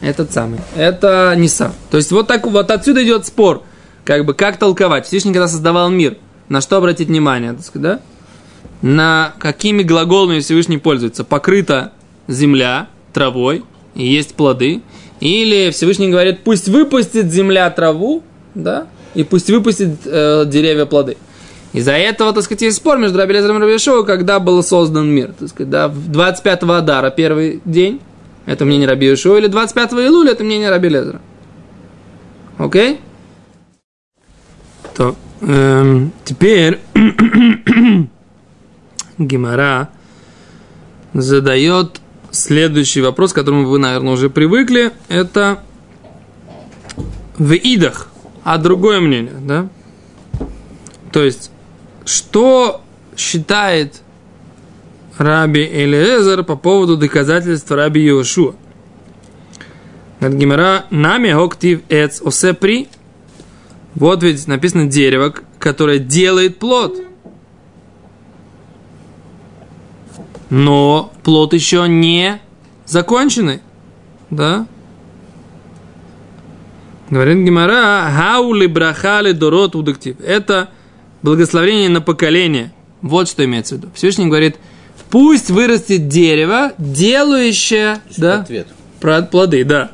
этот 0.00 0.32
самый, 0.32 0.60
это 0.76 1.34
Ниса. 1.36 1.72
То 1.90 1.96
есть 1.96 2.12
вот 2.12 2.26
так 2.26 2.46
вот 2.46 2.70
отсюда 2.70 3.02
идет 3.04 3.26
спор, 3.26 3.62
как 4.04 4.24
бы 4.24 4.34
как 4.34 4.56
толковать. 4.56 5.06
Всевышний 5.06 5.32
когда 5.32 5.48
создавал 5.48 5.90
мир, 5.90 6.16
на 6.48 6.60
что 6.60 6.76
обратить 6.76 7.08
внимание, 7.08 7.52
так 7.52 7.64
сказать, 7.64 7.82
да? 7.82 8.00
На 8.82 9.34
какими 9.38 9.82
глаголами 9.82 10.40
Всевышний 10.40 10.78
пользуется. 10.78 11.24
Покрыта 11.24 11.92
земля 12.28 12.88
травой, 13.12 13.64
и 13.94 14.06
есть 14.06 14.34
плоды. 14.34 14.82
Или 15.20 15.70
Всевышний 15.70 16.10
говорит, 16.10 16.44
пусть 16.44 16.68
выпустит 16.68 17.32
земля 17.32 17.70
траву, 17.70 18.22
да, 18.54 18.86
и 19.14 19.24
пусть 19.24 19.50
выпустит 19.50 20.00
э, 20.04 20.44
деревья 20.46 20.84
плоды. 20.84 21.16
Из-за 21.72 21.92
этого, 21.92 22.32
так 22.32 22.44
сказать, 22.44 22.62
есть 22.62 22.76
спор 22.76 22.98
между 22.98 23.18
Раби 23.18 23.34
Лезером 23.34 23.56
и 23.56 23.60
Раби 23.60 23.72
Йошуа, 23.72 24.02
когда 24.02 24.38
был 24.40 24.62
создан 24.62 25.08
мир. 25.08 25.32
Так 25.38 25.48
сказать, 25.48 25.70
да, 25.70 25.88
в 25.88 26.10
25-го 26.10 26.72
Адара, 26.72 27.10
первый 27.10 27.60
день, 27.64 28.00
это 28.46 28.64
мнение 28.64 28.88
Раби 28.88 29.06
Йошуа, 29.06 29.38
или 29.38 29.48
25-го 29.48 30.00
Илуля, 30.00 30.32
это 30.32 30.44
мнение 30.44 30.70
Раби 30.70 30.88
Лезера. 30.88 31.20
Окей? 32.58 33.00
То, 34.94 35.16
эм, 35.42 36.12
теперь 36.24 36.80
Гимара 39.18 39.90
задает 41.12 42.00
следующий 42.30 43.02
вопрос, 43.02 43.32
к 43.32 43.36
которому 43.36 43.66
вы, 43.66 43.78
наверное, 43.78 44.12
уже 44.12 44.30
привыкли. 44.30 44.92
Это 45.08 45.60
в 47.36 47.52
идах, 47.52 48.08
а 48.44 48.58
другое 48.58 49.00
мнение, 49.00 49.34
да? 49.40 49.68
То 51.12 51.24
есть, 51.24 51.50
что 52.04 52.82
считает 53.16 54.02
Раби 55.18 55.64
Элиезер 55.64 56.44
по 56.44 56.56
поводу 56.56 56.96
доказательства 56.96 57.76
Раби 57.76 58.02
Йошуа? 58.02 58.54
Говорит 60.20 60.38
Гимара, 60.38 60.84
нами 60.90 61.30
хоктив 61.30 61.82
эц 61.88 62.20
осе 62.20 62.52
при. 62.52 62.88
Вот 63.94 64.22
ведь 64.22 64.46
написано 64.46 64.86
дерево, 64.86 65.34
которое 65.58 65.98
делает 65.98 66.58
плод. 66.58 67.00
Но 70.50 71.12
плод 71.22 71.54
еще 71.54 71.86
не 71.88 72.40
законченный. 72.84 73.60
Да? 74.30 74.66
Говорит 77.08 77.38
Гимара, 77.38 78.10
хаули 78.10 78.66
брахали 78.66 79.32
дорот 79.32 79.74
удактив. 79.76 80.16
Это 80.20 80.70
благословение 81.22 81.88
на 81.88 82.00
поколение. 82.00 82.72
Вот 83.00 83.28
что 83.28 83.44
имеется 83.44 83.76
в 83.76 83.78
виду. 83.78 83.88
Всевышний 83.94 84.26
говорит, 84.26 84.56
пусть 85.16 85.48
вырастет 85.48 86.08
дерево, 86.08 86.72
делающее 86.76 88.02
да, 88.18 88.40
Ответ. 88.42 88.66
про 89.00 89.22
плоды, 89.22 89.64
да. 89.64 89.92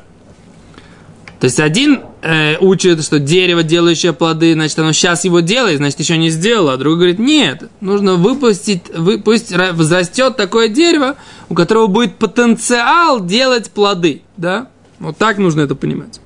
То 1.39 1.45
есть 1.45 1.61
один 1.61 2.01
э, 2.21 2.57
учит, 2.59 3.01
что 3.05 3.19
дерево, 3.19 3.63
делающее 3.63 4.11
плоды, 4.11 4.51
значит, 4.51 4.77
оно 4.79 4.91
сейчас 4.91 5.23
его 5.23 5.39
делает, 5.39 5.77
значит, 5.77 6.01
еще 6.01 6.17
не 6.17 6.29
сделало. 6.29 6.73
А 6.73 6.77
другой 6.77 6.97
говорит, 6.97 7.19
нет, 7.19 7.69
нужно 7.79 8.15
выпустить, 8.15 8.81
вы, 8.93 9.17
пусть 9.17 9.53
ра- 9.53 9.71
возрастет 9.71 10.35
такое 10.35 10.67
дерево, 10.67 11.15
у 11.47 11.55
которого 11.55 11.87
будет 11.87 12.15
потенциал 12.17 13.25
делать 13.25 13.71
плоды, 13.71 14.23
да? 14.35 14.67
Вот 14.99 15.17
так 15.17 15.37
нужно 15.37 15.61
это 15.61 15.75
понимать. 15.75 16.19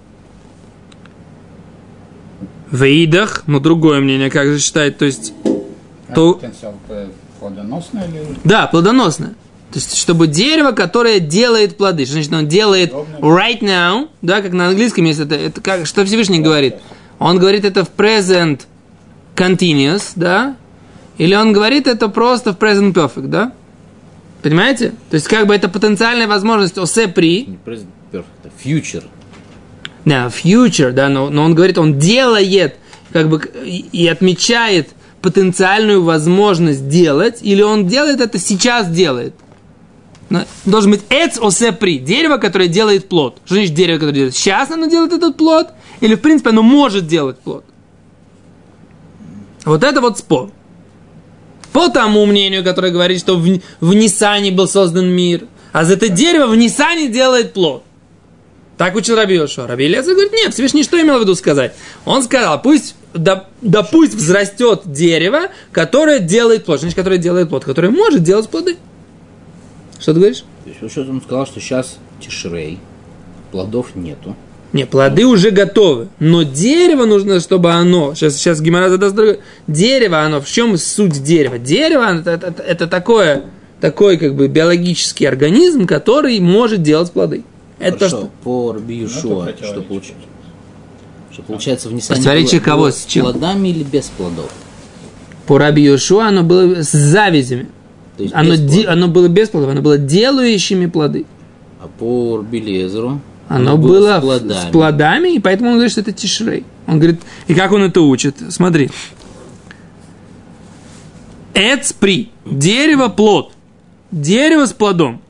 В 2.72 2.84
Идах, 2.84 3.44
но 3.46 3.60
другое 3.60 4.00
мнение, 4.00 4.32
как 4.32 4.48
же 4.48 4.58
считает, 4.58 4.98
то 4.98 5.06
есть, 5.06 5.34
А 6.10 6.14
То- 6.16 6.34
потенциал 6.34 6.74
плодоносный 7.40 8.08
или 8.08 8.38
да, 8.44 8.68
плодоносное. 8.68 9.36
То 9.72 9.80
есть, 9.80 9.98
чтобы 9.98 10.28
дерево, 10.28 10.72
которое 10.72 11.20
делает 11.20 11.76
плоды, 11.78 12.06
значит, 12.06 12.32
он 12.32 12.48
делает 12.48 12.94
right 13.20 13.60
now, 13.60 14.08
да, 14.22 14.42
как 14.42 14.54
на 14.54 14.68
английском 14.68 15.04
есть 15.06 15.20
это, 15.20 15.36
это 15.36 15.60
как, 15.60 15.86
что 15.86 16.06
Всевышний 16.06 16.40
говорит? 16.40 16.76
Он 17.20 17.38
говорит 17.38 17.66
это 17.66 17.84
в 17.84 17.92
present 17.96 18.62
continuous, 19.36 20.14
да, 20.16 20.56
или 21.18 21.36
он 21.36 21.52
говорит 21.52 21.88
это 21.88 22.08
просто 22.10 22.54
в 22.54 22.58
present 22.58 22.94
perfect, 22.94 23.28
да? 23.28 23.52
Понимаете? 24.42 24.94
То 25.10 25.16
есть, 25.16 25.28
как 25.28 25.48
бы 25.48 25.56
это 25.56 25.68
потенциальная 25.68 26.28
возможность 26.28 26.78
осе 26.78 27.08
при, 27.08 27.46
Не 27.46 27.60
present 27.66 27.88
perfect, 28.12 28.26
а 28.46 28.50
future. 28.68 29.04
да, 30.06 30.28
future, 30.28 30.92
да, 30.92 31.10
но, 31.10 31.30
но 31.30 31.44
он 31.44 31.56
говорит, 31.56 31.78
он 31.78 32.00
делает, 32.00 32.76
как 33.12 33.28
бы, 33.28 33.42
и, 33.66 33.86
и 33.92 34.08
отмечает 34.08 34.90
потенциальную 35.22 36.04
возможность 36.04 36.88
делать, 36.88 37.40
или 37.42 37.62
он 37.62 37.88
делает 37.88 38.22
это 38.22 38.40
сейчас 38.40 38.90
делает. 38.90 39.34
Должен 40.66 40.92
быть 40.92 41.02
эц 41.10 41.40
осе 41.40 41.72
при, 41.72 42.00
дерево, 42.00 42.38
которое 42.38 42.68
делает 42.68 43.08
плод. 43.08 43.38
Что 43.46 43.56
значит 43.56 43.74
дерево, 43.74 43.98
которое 43.98 44.14
делает? 44.14 44.36
Сейчас 44.36 44.70
оно 44.72 44.88
делает 44.88 45.14
этот 45.14 45.38
плод, 45.38 45.70
или 46.02 46.16
в 46.16 46.22
принципе 46.22 46.50
оно 46.50 46.62
может 46.62 47.08
делать 47.08 47.40
плод? 47.40 47.64
Вот 49.66 49.84
это 49.84 50.02
вот 50.02 50.18
спор. 50.20 50.52
По 51.72 51.90
тому 51.90 52.26
мнению, 52.26 52.64
которое 52.64 52.92
говорит, 52.92 53.20
что 53.20 53.38
в, 53.38 53.60
в 53.82 53.94
Нисане 53.94 54.52
был 54.52 54.68
создан 54.68 55.08
мир, 55.08 55.46
а 55.72 55.84
за 55.84 55.94
это 55.94 56.10
дерево 56.10 56.48
в 56.48 56.56
Нисане 56.56 57.08
делает 57.08 57.54
плод. 57.54 57.84
Так 58.78 58.96
учил 58.96 59.16
Раби 59.16 59.36
Йошуа. 59.36 59.66
Раби 59.66 59.86
Елезер 59.86 60.14
говорит, 60.14 60.34
нет, 60.34 60.54
Всевышний 60.54 60.84
что 60.84 61.02
имел 61.02 61.18
в 61.18 61.22
виду 61.22 61.34
сказать? 61.34 61.74
Он 62.06 62.22
сказал, 62.22 62.62
пусть, 62.62 62.96
да, 63.14 63.48
да 63.62 63.82
пусть 63.82 64.14
взрастет 64.14 64.82
дерево, 64.86 65.50
которое 65.72 66.20
делает 66.20 66.66
плод. 66.66 66.80
Значит, 66.80 66.96
которое 66.96 67.18
делает 67.18 67.50
плод, 67.50 67.66
которое 67.66 67.90
может 67.90 68.22
делать 68.22 68.48
плоды. 68.50 68.78
Что 70.00 70.14
ты 70.14 70.20
говоришь? 70.20 70.44
То 70.64 70.70
есть, 70.70 70.92
что 70.92 71.02
он 71.02 71.22
сказал, 71.22 71.48
что 71.48 71.60
сейчас 71.60 71.98
тишрей, 72.20 72.78
плодов 73.52 73.96
нету. 73.96 74.36
Не, 74.74 74.86
плоды 74.86 75.26
уже 75.26 75.50
готовы. 75.50 76.10
Но 76.20 76.44
дерево 76.44 77.06
нужно, 77.06 77.40
чтобы 77.40 77.72
оно... 77.72 78.14
Сейчас, 78.14 78.36
сейчас 78.36 78.62
Гимара 78.62 78.90
задаст 78.90 79.16
другое. 79.16 79.40
Дерево, 79.66 80.20
оно... 80.20 80.40
В 80.40 80.48
чем 80.48 80.78
суть 80.78 81.24
дерева? 81.24 81.58
Дерево 81.58 82.20
это, 82.20 82.32
это, 82.32 82.62
это 82.62 82.88
такое, 82.88 83.46
такой 83.82 84.18
как 84.18 84.36
бы 84.36 84.48
биологический 84.48 85.26
организм, 85.26 85.88
который 85.88 86.40
может 86.40 86.84
делать 86.84 87.12
плоды. 87.12 87.44
Это 87.80 87.98
Хорошо, 87.98 88.18
что? 88.18 88.30
по 88.44 88.74
Раби 88.74 89.02
Ну, 89.02 89.06
это 89.06 89.14
Йошуа, 89.16 89.54
что 89.64 89.82
получается? 89.82 90.26
Что 91.32 91.42
получается 91.44 91.90
в 91.90 91.94
Нисане 91.94 92.18
Противоречие 92.18 92.60
было- 92.60 92.66
кого? 92.66 92.92
С 92.92 93.06
чем? 93.06 93.24
плодами 93.24 93.68
или 93.70 93.84
без 93.84 94.06
плодов? 94.06 94.52
По 95.46 95.58
Раби 95.60 95.84
Йошуа 95.84 96.28
оно 96.30 96.44
было 96.44 96.82
с 96.84 96.92
завязями. 96.92 97.68
То 98.18 98.24
есть 98.24 98.34
Оно, 98.36 98.56
де- 98.56 98.86
оно 98.88 99.08
было 99.08 99.28
без 99.28 99.50
плодов, 99.50 99.70
оно 99.70 99.82
было 99.84 99.98
делающими 100.00 100.88
плоды. 100.88 101.26
А 101.80 101.88
по 101.88 102.38
Раби 102.38 102.60
Лезеру 102.60 103.22
Оно, 103.50 103.74
Оно 103.74 103.78
было 103.78 104.00
было 104.00 104.18
с 104.18 104.22
плодами. 104.22 104.60
с 104.70 104.72
плодами, 104.72 105.36
и 105.36 105.40
поэтому 105.40 105.70
он 105.70 105.76
говорит, 105.76 105.92
что 105.92 106.02
это 106.02 106.12
тишрей. 106.12 106.66
Он 106.88 106.96
говорит, 107.00 107.22
и 107.48 107.54
как 107.54 107.72
он 107.72 107.84
это 107.84 108.02
учит? 108.02 108.36
Смотри. 108.50 108.90
Эцпри. 111.54 112.30
Дерево 112.46 113.08
плод. 113.10 113.54
Дерево 114.12 114.66
с 114.66 114.74
плодом. 114.74 115.22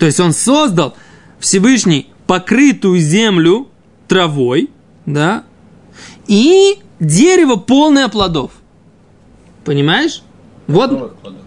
То 0.00 0.06
есть 0.06 0.18
он 0.18 0.32
создал 0.32 0.96
Всевышний 1.38 2.10
покрытую 2.26 2.98
землю 3.00 3.68
травой, 4.08 4.70
да, 5.04 5.44
и 6.26 6.78
дерево 6.98 7.56
полное 7.56 8.08
плодов. 8.08 8.50
Понимаешь? 9.62 10.22
Вот, 10.66 10.90
Готовых 10.90 11.14
плодов. 11.16 11.42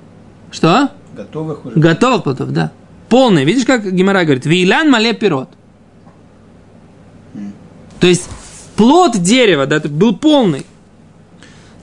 что? 0.52 0.92
Готовых 1.16 1.66
уже. 1.66 1.80
Готовых 1.80 2.24
плодов, 2.24 2.52
да. 2.52 2.72
Полный. 3.10 3.44
Видишь, 3.44 3.66
как 3.66 3.92
Гимара 3.92 4.24
говорит? 4.24 4.46
Вилян 4.46 4.88
мале 4.88 5.14
пирот. 5.14 5.50
То 8.00 8.06
есть 8.06 8.30
плод 8.76 9.18
дерева, 9.18 9.66
да, 9.66 9.80
был 9.80 10.16
полный. 10.16 10.64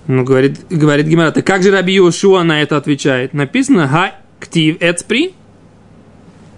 Ну, 0.06 0.22
говорит, 0.22 0.61
говорит 0.70 1.06
Гимара, 1.06 1.33
так 1.33 1.44
как 1.44 1.64
же 1.64 1.72
Раби 1.72 1.94
Йошуа 1.94 2.44
на 2.44 2.62
это 2.62 2.76
отвечает? 2.76 3.33
Написано 3.35 3.88
ха 3.88 4.12
ктив 4.38 4.76
эцпри, 4.80 5.35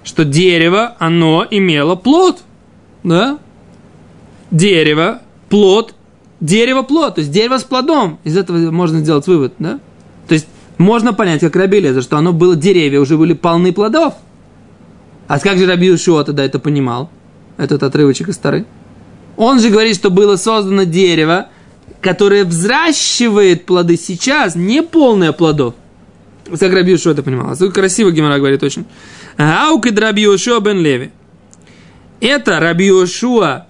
что 0.05 0.25
дерево, 0.25 0.97
оно 0.99 1.47
имело 1.51 1.95
плод. 1.95 2.43
Да? 3.03 3.39
Дерево, 4.51 5.23
плод, 5.49 5.95
дерево, 6.41 6.83
плод. 6.83 7.17
То 7.17 7.21
есть 7.21 7.33
дерево 7.33 7.59
с 7.59 7.65
плодом. 7.65 8.19
Из 8.25 8.37
этого 8.37 8.71
можно 8.71 9.01
сделать 9.01 9.27
вывод, 9.27 9.55
да? 9.59 9.81
То 10.29 10.35
есть 10.35 10.47
можно 10.79 11.13
понять, 11.13 11.41
как 11.41 11.57
Раби 11.57 11.81
Лезер, 11.81 12.03
что 12.03 12.17
оно 12.17 12.33
было, 12.33 12.57
деревья 12.57 13.01
уже 13.01 13.17
были 13.17 13.33
полны 13.33 13.73
плодов. 13.73 14.15
А 15.29 15.39
как 15.39 15.59
же 15.59 15.67
Раби 15.67 15.87
Йошуа 15.87 16.25
тогда 16.25 16.45
это 16.45 16.59
понимал? 16.59 17.11
Этот 17.57 17.83
отрывочек 17.83 18.29
из 18.29 18.37
Тары. 18.39 18.67
Он 19.37 19.61
же 19.61 19.71
говорит, 19.71 19.97
что 19.97 20.11
было 20.11 20.37
создано 20.37 20.85
дерево, 20.85 21.49
которое 22.01 22.45
взращивает 22.45 23.65
плоды 23.65 23.97
сейчас, 23.97 24.55
не 24.57 24.83
полное 24.83 25.33
плодов. 25.33 25.75
Как 26.45 26.73
Раби 26.73 26.93
Йошуа 26.93 27.13
это 27.13 27.23
понимал. 27.23 27.53
А 27.53 27.71
Красиво 27.71 28.11
Гимара 28.11 28.39
говорит 28.39 28.63
очень. 28.63 28.85
Аукид 29.37 29.99
Раби 29.99 30.23
Йошуа 30.23 30.61
бен 30.61 30.79
Леви. 30.81 31.11
Это 32.21 32.61
Раби 32.61 32.87
Йошуа 32.87 33.67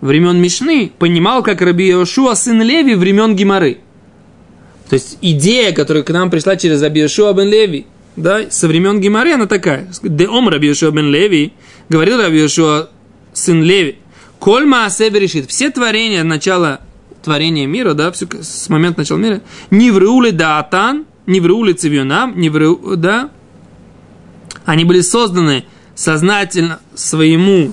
времен 0.00 0.40
Мишны 0.40 0.92
понимал, 0.98 1.42
как 1.42 1.60
Раби 1.60 1.88
Йошуа 1.88 2.34
сын 2.34 2.62
Леви 2.62 2.94
времен 2.94 3.34
Гимары. 3.36 3.78
То 4.88 4.94
есть 4.94 5.18
идея, 5.20 5.72
которая 5.72 6.02
к 6.02 6.10
нам 6.10 6.30
пришла 6.30 6.56
через 6.56 6.82
Раби 6.82 7.00
Йошуа 7.00 7.32
бен 7.32 7.48
Леви, 7.48 7.86
да, 8.16 8.50
со 8.50 8.68
времен 8.68 9.00
Гимары, 9.00 9.32
она 9.32 9.46
такая. 9.46 9.88
Деом 10.02 10.48
Раби 10.48 10.68
Йошуа 10.68 10.90
бен 10.90 11.10
Леви, 11.10 11.52
говорил 11.88 12.20
Раби 12.20 12.40
Йошуа 12.40 12.88
сын 13.32 13.62
Леви, 13.62 13.98
Коль 14.38 14.66
Маасеве 14.66 15.18
решит, 15.18 15.50
все 15.50 15.70
творения 15.70 16.22
начала 16.22 16.80
творения 17.22 17.66
мира, 17.66 17.94
да, 17.94 18.12
все, 18.12 18.26
с 18.40 18.68
момента 18.68 19.00
начала 19.00 19.18
мира, 19.18 19.40
не 19.70 19.90
врули 19.90 20.30
даатан, 20.30 21.06
не 21.28 21.40
врули 21.40 21.74
цивионам, 21.74 22.32
не 22.36 22.48
вру, 22.48 22.96
да, 22.96 23.30
они 24.64 24.84
были 24.84 25.02
созданы 25.02 25.64
сознательно 25.94 26.80
своему 26.94 27.72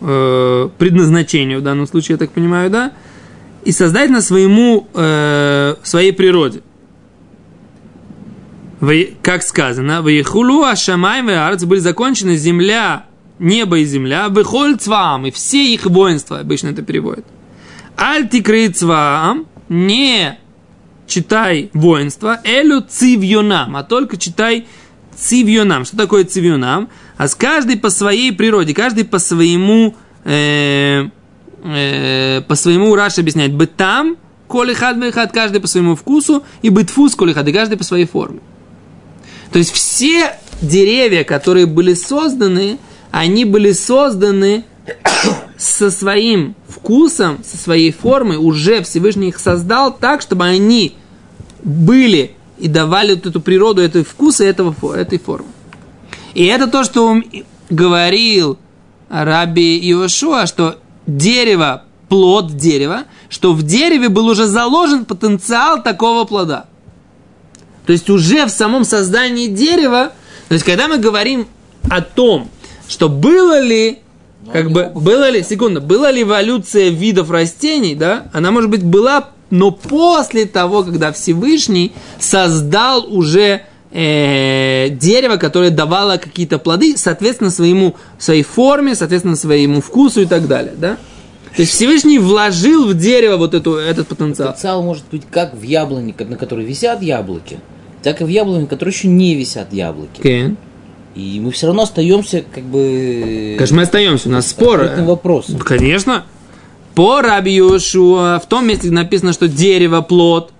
э, 0.00 0.68
предназначению, 0.78 1.60
в 1.60 1.62
данном 1.62 1.86
случае, 1.86 2.14
я 2.14 2.18
так 2.18 2.30
понимаю, 2.30 2.70
да, 2.70 2.92
и 3.62 3.72
сознательно 3.72 4.22
своему, 4.22 4.88
э, 4.94 5.74
своей 5.82 6.12
природе. 6.12 6.62
Как 9.22 9.42
сказано, 9.42 10.00
«Ваихулу 10.00 10.64
ашамай 10.64 11.22
веарц» 11.22 11.64
были 11.64 11.80
закончены 11.80 12.36
земля, 12.36 13.04
небо 13.38 13.78
и 13.78 13.84
земля, 13.84 14.28
«Вехоль 14.28 14.76
цваам» 14.76 15.26
и 15.26 15.30
все 15.30 15.74
их 15.74 15.84
воинства, 15.84 16.40
обычно 16.40 16.68
это 16.68 16.80
переводят. 16.80 17.26
«Аль 17.98 18.28
тикры 18.28 18.68
цваам» 18.68 19.46
не 19.68 20.38
читай 21.06 21.70
воинство, 21.72 22.40
«Элю 22.44 22.82
цивьонам», 22.82 23.76
а 23.76 23.82
только 23.82 24.16
читай 24.16 24.66
цивьонам. 25.16 25.84
Что 25.84 25.96
такое 25.96 26.24
цивьонам? 26.24 26.88
А 27.16 27.28
с 27.28 27.34
каждый 27.34 27.76
по 27.76 27.90
своей 27.90 28.32
природе, 28.32 28.74
каждый 28.74 29.04
по 29.04 29.18
своему 29.18 29.94
э, 30.24 31.08
э, 31.62 32.40
по 32.46 32.54
своему 32.54 32.94
Раш 32.94 33.18
объясняет 33.18 33.54
бытам, 33.54 34.16
колихад 34.48 34.96
бехад, 34.96 35.32
каждый 35.32 35.60
по 35.60 35.66
своему 35.66 35.96
вкусу, 35.96 36.44
и 36.62 36.70
бытфус 36.70 37.14
колихад, 37.14 37.46
и 37.48 37.52
каждый 37.52 37.78
по 37.78 37.84
своей 37.84 38.06
форме. 38.06 38.40
То 39.52 39.58
есть 39.58 39.72
все 39.72 40.36
деревья, 40.60 41.24
которые 41.24 41.66
были 41.66 41.94
созданы, 41.94 42.78
они 43.10 43.44
были 43.44 43.72
созданы 43.72 44.64
со 45.56 45.90
своим 45.90 46.54
вкусом, 46.68 47.42
со 47.44 47.56
своей 47.56 47.92
формой, 47.92 48.36
уже 48.36 48.82
Всевышний 48.82 49.28
их 49.28 49.38
создал 49.38 49.92
так, 49.92 50.20
чтобы 50.20 50.44
они 50.44 50.94
были 51.62 52.32
и 52.58 52.68
давали 52.68 53.14
вот 53.14 53.26
эту 53.26 53.40
природу, 53.40 53.80
этой 53.80 54.04
вкуса, 54.04 54.44
этого, 54.44 54.74
фо- 54.80 54.94
этой 54.94 55.18
формы. 55.18 55.48
И 56.34 56.44
это 56.44 56.66
то, 56.66 56.84
что 56.84 57.16
говорил 57.70 58.58
Раби 59.08 59.78
Иошуа, 59.78 60.46
что 60.46 60.78
дерево, 61.06 61.84
плод 62.08 62.56
дерева, 62.56 63.04
что 63.28 63.52
в 63.52 63.62
дереве 63.62 64.08
был 64.08 64.26
уже 64.26 64.46
заложен 64.46 65.04
потенциал 65.04 65.82
такого 65.82 66.24
плода. 66.24 66.66
То 67.86 67.92
есть 67.92 68.08
уже 68.10 68.46
в 68.46 68.50
самом 68.50 68.84
создании 68.84 69.48
дерева, 69.48 70.12
то 70.48 70.54
есть 70.54 70.64
когда 70.64 70.88
мы 70.88 70.98
говорим 70.98 71.46
о 71.90 72.00
том, 72.00 72.48
что 72.88 73.08
было 73.08 73.60
ли, 73.60 73.98
как 74.52 74.70
бы, 74.70 74.90
было 74.94 75.30
ли, 75.30 75.42
секунду, 75.42 75.80
была 75.80 76.10
ли 76.10 76.22
эволюция 76.22 76.90
видов 76.90 77.30
растений, 77.30 77.94
да, 77.94 78.26
она, 78.32 78.50
может 78.50 78.70
быть, 78.70 78.82
была, 78.82 79.30
но 79.50 79.70
после 79.70 80.46
того, 80.46 80.82
когда 80.82 81.12
Всевышний 81.12 81.92
создал 82.18 83.06
уже 83.06 83.62
э, 83.92 84.88
дерево, 84.90 85.36
которое 85.36 85.70
давало 85.70 86.16
какие-то 86.16 86.58
плоды, 86.58 86.96
соответственно, 86.96 87.50
своему, 87.50 87.94
своей 88.18 88.42
форме, 88.42 88.94
соответственно, 88.94 89.36
своему 89.36 89.80
вкусу 89.80 90.22
и 90.22 90.26
так 90.26 90.46
далее, 90.48 90.74
да. 90.76 90.96
То 91.54 91.62
есть 91.62 91.72
Всевышний 91.72 92.18
вложил 92.18 92.88
в 92.88 92.94
дерево 92.94 93.36
вот 93.36 93.54
эту, 93.54 93.74
этот 93.74 94.08
потенциал. 94.08 94.48
Потенциал 94.48 94.82
может 94.82 95.04
быть 95.10 95.22
как 95.30 95.54
в 95.54 95.62
яблоне, 95.62 96.12
на 96.18 96.36
которой 96.36 96.64
висят 96.64 97.00
яблоки, 97.00 97.60
так 98.02 98.20
и 98.20 98.24
в 98.24 98.28
яблоне, 98.28 98.62
на 98.62 98.66
которой 98.66 98.90
еще 98.90 99.06
не 99.06 99.36
висят 99.36 99.72
яблоки. 99.72 100.18
Окей. 100.18 100.56
И 101.14 101.38
мы 101.40 101.52
все 101.52 101.66
равно 101.66 101.82
остаемся 101.82 102.44
как 102.52 102.64
бы... 102.64 103.54
Конечно, 103.56 103.76
мы 103.76 103.82
остаемся, 103.82 104.28
у 104.28 104.32
нас 104.32 104.48
спор. 104.48 104.80
открытым 104.80 105.06
вопросом. 105.06 105.58
Конечно. 105.58 106.24
По 106.94 107.22
Раби 107.22 107.52
Йошуа, 107.52 108.40
в 108.40 108.48
том 108.48 108.66
месте, 108.66 108.88
где 108.88 108.94
написано, 108.94 109.32
что 109.32 109.48
дерево 109.48 110.00
плод, 110.00 110.52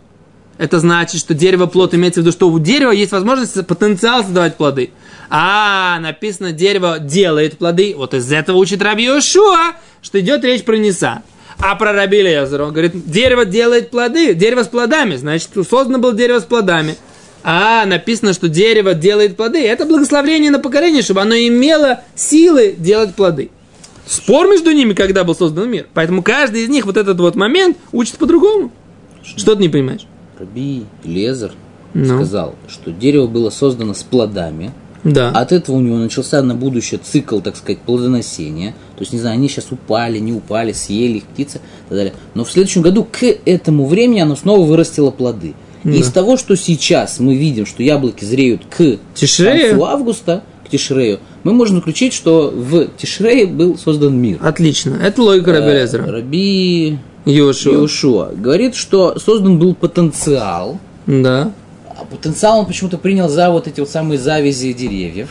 это 0.59 0.79
значит, 0.79 1.21
что 1.21 1.35
дерево 1.35 1.67
плод 1.67 1.95
имеется 1.95 2.21
в 2.21 2.23
виду, 2.23 2.33
что 2.33 2.49
у 2.49 2.59
дерева 2.59 2.93
есть 2.93 3.12
возможность, 3.12 3.67
потенциал 3.67 4.23
создавать 4.23 4.57
плоды. 4.57 4.90
А, 5.31 5.99
написано, 6.01 6.53
дерево 6.53 6.99
делает 7.01 7.59
плоды. 7.59 7.95
Вот 7.97 8.14
из 8.14 8.31
этого 8.31 8.57
учит 8.59 8.83
Раби 8.83 9.05
Йошуа, 9.05 9.75
что 10.03 10.21
идет 10.21 10.45
речь 10.45 10.64
про 10.64 10.77
Ниса. 10.77 11.23
А 11.59 11.75
про 11.77 11.93
Раби 11.93 12.23
Лезер, 12.23 12.62
он 12.62 12.73
говорит, 12.73 13.11
дерево 13.11 13.45
делает 13.45 13.90
плоды, 13.90 14.35
дерево 14.35 14.64
с 14.64 14.69
плодами, 14.69 15.17
значит, 15.17 15.51
создано 15.69 15.99
было 15.99 16.12
дерево 16.12 16.40
с 16.40 16.45
плодами. 16.45 16.97
А 17.47 17.85
написано, 17.85 18.33
что 18.33 18.49
дерево 18.49 18.95
делает 18.95 19.37
плоды. 19.37 19.61
Это 19.63 19.85
благословение 19.85 20.51
на 20.51 20.59
поколение, 20.59 21.03
чтобы 21.03 21.21
оно 21.21 21.35
имело 21.35 22.01
силы 22.17 22.75
делать 22.77 23.15
плоды. 23.15 23.51
Спор 24.07 24.49
между 24.49 24.73
ними, 24.73 24.95
когда 24.95 25.25
был 25.25 25.35
создан 25.35 25.71
мир. 25.71 25.87
Поэтому 25.93 26.23
каждый 26.23 26.65
из 26.65 26.69
них 26.71 26.87
вот 26.87 26.97
этот 26.97 27.21
вот 27.21 27.37
момент 27.37 27.77
учит 27.93 28.17
по-другому. 28.17 28.73
Что 29.23 29.55
ты 29.55 29.63
не 29.63 29.69
понимаешь? 29.69 30.07
Раби 30.39 30.85
Лезер 31.05 31.53
Ну. 31.93 32.07
сказал, 32.17 32.55
что 32.67 32.91
дерево 32.91 33.27
было 33.27 33.51
создано 33.51 33.95
с 33.95 34.03
плодами, 34.03 34.73
Да. 35.05 35.31
от 35.31 35.53
этого 35.53 35.77
у 35.77 35.81
него 35.81 35.97
начался 35.97 36.43
на 36.43 36.55
будущее 36.55 36.99
цикл, 37.03 37.41
так 37.41 37.57
сказать, 37.57 37.79
плодоносения. 37.81 38.73
То 38.97 39.01
есть, 39.03 39.13
не 39.13 39.19
знаю, 39.21 39.35
они 39.35 39.49
сейчас 39.49 39.67
упали, 39.71 40.19
не 40.19 40.33
упали, 40.33 40.73
съели 40.73 41.19
их 41.19 41.25
птицы 41.25 41.59
и 41.59 41.89
так 41.89 41.97
далее. 41.99 42.15
Но 42.35 42.45
в 42.45 42.51
следующем 42.51 42.83
году 42.83 43.05
к 43.11 43.23
этому 43.45 43.87
времени 43.87 44.21
оно 44.21 44.35
снова 44.35 44.65
вырастило 44.67 45.11
плоды. 45.11 45.55
Да. 45.85 45.92
из 45.92 46.11
того, 46.11 46.37
что 46.37 46.57
сейчас 46.57 47.20
мы 47.20 47.37
видим, 47.37 47.66
что 47.66 47.83
яблоки 47.83 48.25
зреют 48.25 48.62
к 48.70 48.99
Тишрею. 49.14 49.70
концу 49.70 49.85
августа, 49.85 50.42
к 50.66 50.70
Тишрею, 50.70 51.20
мы 51.42 51.53
можем 51.53 51.77
заключить, 51.77 52.14
что 52.14 52.51
в 52.51 52.87
Тишрее 52.97 53.47
был 53.47 53.77
создан 53.77 54.16
мир. 54.16 54.38
Отлично. 54.42 54.99
Это 55.03 55.23
логика 55.23 55.53
Раби 55.53 55.73
Лезера. 55.73 56.11
Раби 56.11 56.99
Йошуа. 57.27 58.33
Говорит, 58.35 58.75
что 58.75 59.18
создан 59.18 59.59
был 59.59 59.75
потенциал, 59.75 60.79
Да. 61.07 61.53
а 61.99 62.05
потенциал 62.05 62.61
он 62.61 62.66
почему-то 62.66 62.99
принял 62.99 63.29
за 63.29 63.51
вот 63.51 63.68
эти 63.68 63.81
вот 63.81 63.90
самые 63.90 64.18
завязи 64.18 64.73
деревьев. 64.73 65.29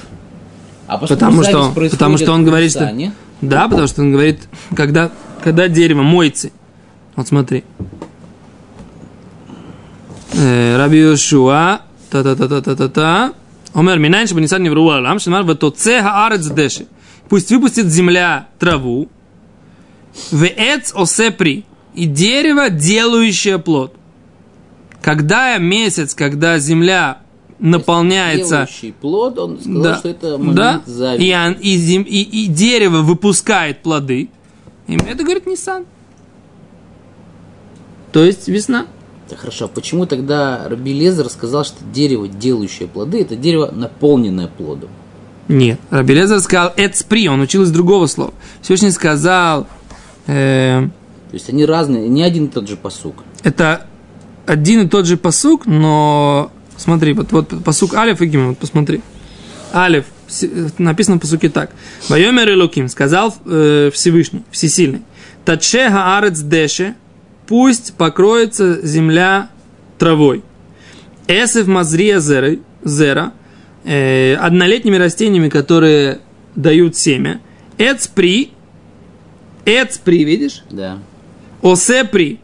А 0.85 0.97
Потому 0.97 1.43
что, 1.43 1.71
потому 1.73 2.17
что 2.17 2.31
он 2.31 2.45
говорит, 2.45 2.71
что... 2.71 2.93
Да, 3.41 3.67
потому 3.67 3.87
что 3.87 4.01
он 4.01 4.11
говорит, 4.11 4.39
когда, 4.75 5.11
когда 5.43 5.67
дерево 5.67 6.01
моется. 6.01 6.49
Вот 7.15 7.27
смотри. 7.27 7.63
Раби 10.83 10.97
Йошуа, 10.97 11.79
та-та-та-та-та-та-та, 12.09 13.31
Омер 13.73 13.99
Минайн, 13.99 14.27
чтобы 14.27 14.41
не 14.41 14.47
сад 14.49 14.61
не 14.61 14.69
врувал 14.69 14.97
Алам, 14.97 15.17
Шимар, 15.17 15.43
Ватоце 15.43 16.01
Хаарец 16.01 16.45
Деши. 16.47 16.87
Пусть 17.29 17.49
выпустит 17.51 17.87
земля 17.87 18.47
траву, 18.59 19.07
Веэц 20.31 20.91
Осепри, 20.93 21.63
и 21.95 22.05
дерево, 22.05 22.69
делающее 22.69 23.59
плод. 23.59 23.95
Когда 25.01 25.57
месяц, 25.57 26.13
когда 26.13 26.59
земля 26.59 27.19
наполняется... 27.59 28.67
Делающий 28.67 28.91
плод, 28.91 29.39
он 29.39 29.61
сказал, 29.61 29.83
да, 29.83 29.95
что 29.95 30.09
это 30.09 30.37
момент 30.37 30.55
да, 30.55 30.81
зависти. 30.85 31.25
И, 31.25 31.33
он, 31.33 31.53
и, 31.53 31.77
зем, 31.77 32.03
и, 32.03 32.21
и 32.21 32.47
дерево 32.47 33.03
выпускает 33.03 33.81
плоды. 33.81 34.29
И 34.87 34.95
это 34.95 35.23
говорит 35.23 35.47
Nissan. 35.47 35.85
То 38.11 38.23
есть 38.25 38.49
весна. 38.49 38.85
Так 39.29 39.39
хорошо, 39.39 39.65
а 39.65 39.67
почему 39.67 40.05
тогда 40.05 40.67
Раби 40.67 40.93
Лезер 40.93 41.29
сказал, 41.29 41.63
что 41.63 41.77
дерево, 41.93 42.27
делающее 42.27 42.88
плоды, 42.88 43.21
это 43.21 43.36
дерево, 43.36 43.71
наполненное 43.71 44.47
плодом? 44.47 44.89
Нет. 45.47 45.79
Рабелезер 45.89 46.39
сказал 46.39 46.73
«эцпри», 46.77 47.27
он 47.27 47.41
учил 47.41 47.63
из 47.63 47.71
другого 47.71 48.07
слова. 48.07 48.33
Всевышний 48.62 48.91
сказал, 48.91 49.67
э, 50.27 50.88
То 51.29 51.33
есть 51.33 51.49
они 51.49 51.65
разные, 51.65 52.07
не 52.07 52.23
один 52.23 52.45
и 52.45 52.47
тот 52.49 52.67
же 52.67 52.77
посук. 52.77 53.15
это 53.43 53.86
один 54.45 54.81
и 54.81 54.88
тот 54.89 55.05
же 55.05 55.17
посук, 55.17 55.65
но 55.65 56.51
смотри, 56.77 57.13
вот, 57.13 57.31
вот 57.31 57.63
посук 57.63 57.93
Алиф 57.95 58.21
и 58.21 58.25
Гимон, 58.25 58.49
вот 58.49 58.57
посмотри. 58.57 59.01
Алиф, 59.73 60.05
написано 60.77 61.17
в 61.17 61.19
посуке 61.19 61.49
так. 61.49 61.71
Вайомер 62.09 62.49
Элоким, 62.51 62.88
сказал 62.88 63.36
э, 63.45 63.89
Всевышний, 63.93 64.43
Всесильный. 64.51 65.01
Таче 65.45 65.89
хаарец 65.89 66.39
деше, 66.39 66.95
пусть 67.47 67.95
покроется 67.95 68.86
земля 68.86 69.49
травой. 69.97 70.43
Эсев 71.27 71.67
мазрия 71.67 72.19
зеры, 72.19 72.60
зера, 72.84 73.34
э, 73.84 74.36
однолетними 74.36 74.97
растениями, 74.97 75.49
которые 75.49 76.19
дают 76.56 76.95
семя. 76.95 77.41
Эцпри, 77.77 78.51
эцпри, 79.65 80.23
видишь? 80.23 80.63
Да. 80.69 80.99
Осепри, 81.62 82.39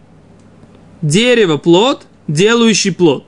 дерево, 1.02 1.58
плод, 1.58 2.04
делающий 2.28 2.94
плод. 2.94 3.26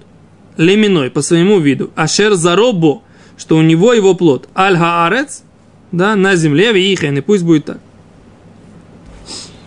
Леминой, 0.57 1.09
по 1.09 1.21
своему 1.21 1.59
виду. 1.59 1.91
Ашер 1.95 2.35
заробо, 2.35 3.01
что 3.37 3.57
у 3.57 3.61
него 3.61 3.93
его 3.93 4.13
плод. 4.13 4.47
Аль 4.55 4.77
хаарец, 4.77 5.43
да, 5.91 6.15
на 6.15 6.35
земле, 6.35 6.71
виихен, 6.71 7.17
и 7.17 7.21
пусть 7.21 7.43
будет 7.43 7.65
так. 7.65 7.79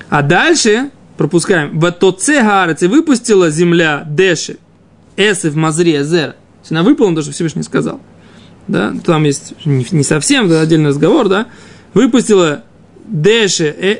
А 0.09 0.23
дальше, 0.23 0.91
пропускаем, 1.17 1.79
в 1.79 1.91
тоце 1.93 2.43
хаарец, 2.43 2.83
и 2.83 2.87
выпустила 2.87 3.51
земля 3.51 4.05
деши, 4.07 4.59
эсев 5.17 5.55
мазри 5.55 5.97
эзер. 5.97 6.33
То 6.33 6.37
есть 6.61 6.73
Она 6.73 6.83
выполнила 6.83 7.17
то, 7.17 7.23
что 7.23 7.33
Всевышний 7.33 7.63
сказал. 7.63 8.01
Да, 8.67 8.95
там 9.05 9.25
есть 9.25 9.55
не, 9.65 10.03
совсем, 10.03 10.47
это 10.47 10.61
отдельный 10.63 10.89
разговор, 10.89 11.29
да. 11.29 11.47
Выпустила 11.93 12.65
деши 13.07 13.65
э, 13.65 13.99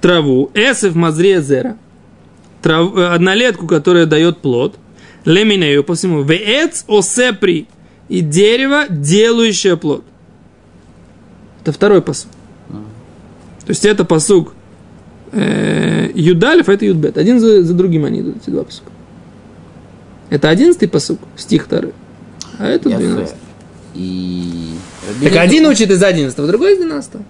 траву, 0.00 0.50
эсев 0.54 0.94
мазри 0.94 1.34
эзера 1.36 1.76
трав- 2.62 2.96
э, 2.96 3.06
однолетку, 3.08 3.66
которая 3.66 4.06
дает 4.06 4.38
плод, 4.38 4.76
леминею 5.24 5.84
по 5.84 5.94
всему, 5.94 6.22
веец 6.22 6.84
осепри, 6.88 7.66
и 8.08 8.20
дерево, 8.20 8.84
делающее 8.88 9.76
плод. 9.76 10.04
Это 11.62 11.72
второй 11.72 12.02
посук. 12.02 12.30
То 12.68 13.68
есть 13.68 13.84
это 13.84 14.04
посук 14.04 14.54
э, 15.32 16.10
Юдалев, 16.14 16.68
это 16.68 16.84
Юдбет. 16.84 17.18
Один 17.18 17.40
за, 17.40 17.62
за 17.62 17.74
другим 17.74 18.04
они 18.04 18.20
идут, 18.20 18.36
эти 18.42 18.50
два 18.50 18.64
посука. 18.64 18.90
Это 20.30 20.48
одиннадцатый 20.48 20.88
посук, 20.88 21.18
стих 21.36 21.64
второй. 21.64 21.92
А 22.58 22.66
это 22.66 22.88
двенадцатый. 22.88 23.38
И 23.94 24.74
Так 25.22 25.36
один 25.36 25.66
учит 25.66 25.90
из 25.90 26.02
одиннадцатого, 26.02 26.48
другой 26.48 26.74
из 26.74 26.78
двенадцатого. 26.78 27.24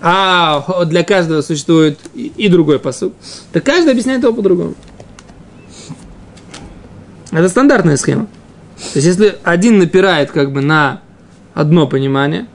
А 0.00 0.84
для 0.84 1.04
каждого 1.04 1.40
существует 1.40 1.98
и, 2.14 2.32
и 2.36 2.48
другой 2.48 2.78
посуд. 2.78 3.14
Так 3.52 3.64
каждый 3.64 3.92
объясняет 3.92 4.22
его 4.22 4.34
по-другому. 4.34 4.74
Это 7.30 7.48
стандартная 7.48 7.96
схема. 7.96 8.26
То 8.76 8.96
есть, 8.96 9.06
если 9.06 9.36
один 9.44 9.78
напирает 9.78 10.30
как 10.30 10.52
бы 10.52 10.60
на 10.60 11.00
одно 11.54 11.86
понимание, 11.86 12.46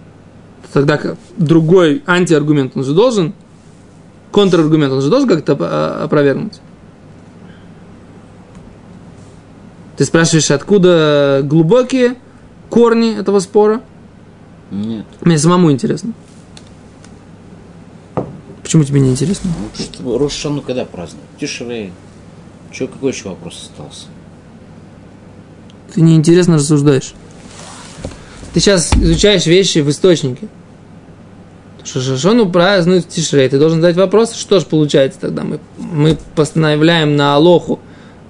то 0.63 0.85
тогда 0.85 1.15
другой 1.37 2.03
антиаргумент 2.05 2.73
он 2.75 2.83
же 2.83 2.93
должен, 2.93 3.33
контраргумент 4.31 4.93
он 4.93 5.01
же 5.01 5.09
должен 5.09 5.27
как-то 5.27 5.57
а, 5.59 6.03
опровергнуть. 6.03 6.59
Ты 9.97 10.05
спрашиваешь, 10.05 10.49
откуда 10.51 11.41
глубокие 11.43 12.15
корни 12.69 13.17
этого 13.17 13.39
спора? 13.39 13.81
Нет. 14.71 15.05
Мне 15.21 15.37
самому 15.37 15.71
интересно. 15.71 16.13
Почему 18.63 18.83
тебе 18.83 19.01
не 19.01 19.09
интересно? 19.09 19.49
Ну, 19.99 20.17
Рошану 20.17 20.61
когда 20.61 20.85
празднуют? 20.85 21.27
Тишрей. 21.39 21.91
Че, 22.71 22.87
какой 22.87 23.11
еще 23.11 23.29
вопрос 23.29 23.63
остался? 23.63 24.05
Ты 25.93 26.01
неинтересно 26.01 26.55
рассуждаешь. 26.55 27.13
Ты 28.53 28.59
сейчас 28.59 28.93
изучаешь 28.93 29.47
вещи 29.47 29.79
в 29.79 29.89
источнике. 29.89 30.47
Что 31.83 32.01
Шашону 32.01 32.49
празднуют 32.49 33.05
в 33.05 33.07
Тишрей. 33.07 33.49
Ты 33.49 33.57
должен 33.57 33.81
задать 33.81 33.95
вопрос, 33.95 34.33
что 34.33 34.59
же 34.59 34.65
получается 34.65 35.21
тогда? 35.21 35.43
Мы, 35.43 35.59
мы 35.77 36.17
постановляем 36.35 37.15
на 37.15 37.35
Алоху 37.35 37.79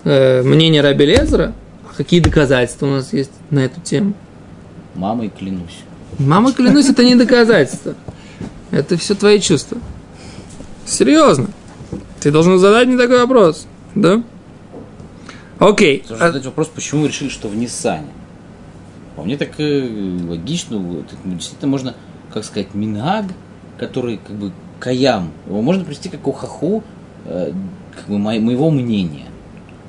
э, 0.04 0.42
мнение 0.44 0.82
Раби 0.82 1.06
Лезера. 1.06 1.54
А 1.90 1.96
какие 1.96 2.20
доказательства 2.20 2.86
у 2.86 2.92
нас 2.92 3.12
есть 3.14 3.32
на 3.50 3.60
эту 3.60 3.82
тему? 3.82 4.14
Мамой 4.96 5.30
клянусь. 5.30 5.84
Мама, 6.18 6.52
клянусь, 6.54 6.90
это 6.90 7.04
не 7.04 7.16
доказательство. 7.16 7.96
Это 8.72 8.98
все 8.98 9.16
твои 9.16 9.40
чувства. 9.40 9.78
Серьезно. 10.86 11.48
Ты 12.20 12.32
должен 12.32 12.60
задать 12.60 12.88
мне 12.88 12.98
такой 12.98 13.20
вопрос. 13.20 13.66
Да? 13.96 14.22
Окей. 15.60 16.04
Нужно 16.10 16.28
задать 16.28 16.46
вопрос, 16.46 16.68
почему 16.68 17.02
вы 17.02 17.08
решили, 17.08 17.30
что 17.30 17.48
в 17.48 17.56
Ниссане? 17.56 18.08
По 19.16 19.24
мне 19.24 19.38
так 19.38 19.52
э, 19.60 20.18
логично, 20.28 21.04
действительно 21.26 21.70
можно, 21.70 21.96
как 22.34 22.44
сказать, 22.44 22.74
минаг, 22.74 23.26
который 23.78 24.18
как 24.26 24.36
бы 24.36 24.52
каям, 24.80 25.32
его 25.48 25.62
можно 25.62 25.84
привести 25.84 26.10
как 26.10 26.28
ухаху, 26.28 26.84
э, 27.26 27.52
как 27.96 28.08
бы 28.08 28.18
мо- 28.18 28.40
моего 28.40 28.70
мнения. 28.72 29.26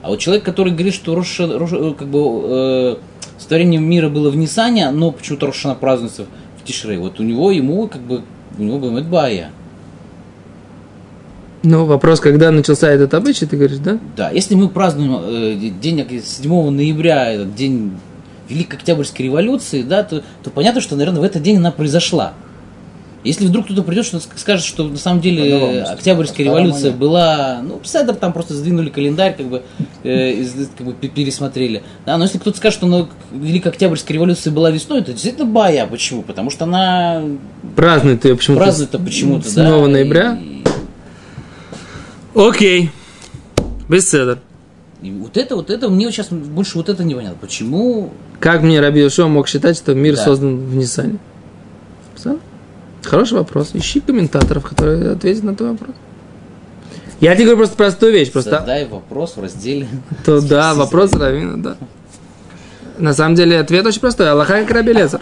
А 0.02 0.08
вот 0.08 0.18
человек, 0.18 0.44
который 0.44 0.72
говорит, 0.72 0.94
что 0.94 1.14
Роша, 1.14 1.44
Роша- 1.44 1.90
э, 1.92 1.94
как 1.94 2.08
бы 2.08 2.18
э, 2.44 2.96
сотворение 3.38 3.80
мира 3.80 4.08
было 4.08 4.30
в 4.30 4.36
Ниссане, 4.36 4.90
но 4.90 5.12
почему-то 5.12 5.46
Рошана 5.46 5.74
празднуется 5.74 6.26
в 6.60 6.64
Тишрей, 6.64 6.98
вот 6.98 7.20
у 7.20 7.22
него, 7.22 7.50
ему 7.50 7.86
как 7.88 8.00
бы, 8.00 8.22
у 8.58 8.62
него 8.62 8.78
будет 8.78 9.06
бая. 9.06 9.50
Ну, 11.62 11.84
вопрос, 11.84 12.20
когда 12.20 12.50
начался 12.50 12.88
этот 12.90 13.12
обычай, 13.12 13.44
ты 13.44 13.56
говоришь, 13.58 13.78
да? 13.78 13.98
Да, 14.16 14.30
если 14.30 14.54
мы 14.54 14.68
празднуем 14.70 15.18
э, 15.22 15.54
день 15.80 16.00
ок- 16.00 16.24
7 16.24 16.70
ноября, 16.70 17.32
этот 17.32 17.54
день 17.54 17.92
Великой 18.50 18.76
Октябрьской 18.76 19.24
революции, 19.26 19.82
да, 19.82 20.02
то, 20.02 20.22
то 20.42 20.50
понятно, 20.50 20.80
что, 20.80 20.96
наверное, 20.96 21.20
в 21.20 21.24
этот 21.24 21.42
день 21.42 21.56
она 21.58 21.70
произошла. 21.70 22.34
Если 23.22 23.46
вдруг 23.46 23.66
кто-то 23.66 23.82
придет, 23.82 24.06
что 24.06 24.18
скажет, 24.18 24.64
что 24.64 24.88
на 24.88 24.96
самом 24.96 25.20
деле 25.20 25.82
Октябрьская 25.82 26.46
революция 26.46 26.90
была, 26.90 27.60
ну, 27.62 27.78
Седр 27.84 28.14
там 28.14 28.32
просто 28.32 28.54
сдвинули 28.54 28.88
календарь, 28.88 29.36
как 29.36 29.46
бы, 29.46 29.62
э, 30.04 30.42
как 30.78 30.86
бы 30.86 30.94
пе- 30.94 31.08
пересмотрели. 31.08 31.82
Да, 32.06 32.16
но 32.16 32.24
если 32.24 32.38
кто-то 32.38 32.56
скажет, 32.56 32.78
что 32.78 32.86
ну, 32.86 33.08
Великая 33.30 33.68
Октябрьская 33.68 34.14
революция 34.14 34.52
была 34.54 34.70
весной, 34.70 35.02
то 35.02 35.12
действительно 35.12 35.44
бая. 35.44 35.86
Почему? 35.86 36.22
Потому 36.22 36.48
что 36.48 36.64
она 36.64 37.22
Празднует 37.76 38.24
ее 38.24 38.36
почему-то. 38.36 38.62
празднует-то 38.64 38.98
почему-то, 38.98 39.54
да. 39.54 39.66
7 39.70 39.86
ноября. 39.86 40.38
И- 40.42 40.62
Окей. 42.34 42.90
Беседер. 43.88 44.38
И 45.02 45.10
вот 45.10 45.36
это, 45.36 45.56
вот 45.56 45.70
это, 45.70 45.88
мне 45.88 46.10
сейчас 46.10 46.28
больше 46.28 46.76
вот 46.78 46.88
это 46.88 47.04
непонятно. 47.04 47.36
Почему 47.40 48.12
Как 48.40 48.62
мне 48.62 48.80
Раби 48.80 49.00
Йошуа 49.02 49.28
мог 49.28 49.48
считать, 49.48 49.76
что 49.76 49.94
мир 49.94 50.16
Да. 50.16 50.24
создан 50.24 50.56
в 50.56 50.74
Ниссане? 50.74 51.18
Хороший 53.02 53.38
вопрос. 53.38 53.70
Ищи 53.74 54.00
комментаторов, 54.00 54.64
которые 54.68 55.12
ответят 55.12 55.42
на 55.42 55.54
твой 55.54 55.70
вопрос. 55.72 55.94
Я 57.20 57.34
тебе 57.34 57.44
говорю 57.44 57.58
просто 57.58 57.76
простую 57.76 58.12
вещь. 58.12 58.30
Просто 58.30 58.50
Задай 58.50 58.86
вопрос 58.86 59.36
в 59.36 59.42
разделе. 59.42 59.88
то 60.24 60.40
да, 60.40 60.74
вопрос 60.74 61.12
Равина, 61.14 61.56
да. 61.56 61.76
На 62.98 63.14
самом 63.14 63.34
деле 63.36 63.58
ответ 63.58 63.86
очень 63.86 64.00
простой. 64.00 64.30
Аллаха 64.30 64.60
как 64.64 64.70
Раби 64.70 64.92
Лезер. 64.92 65.20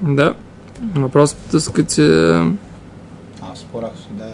Да. 0.00 0.34
Вопрос, 0.94 1.36
так 1.50 1.60
сказать, 1.60 1.94
э, 1.98 2.52
А 3.40 3.54
в 3.54 3.58
спорах 3.58 3.92
всегда 3.94 4.30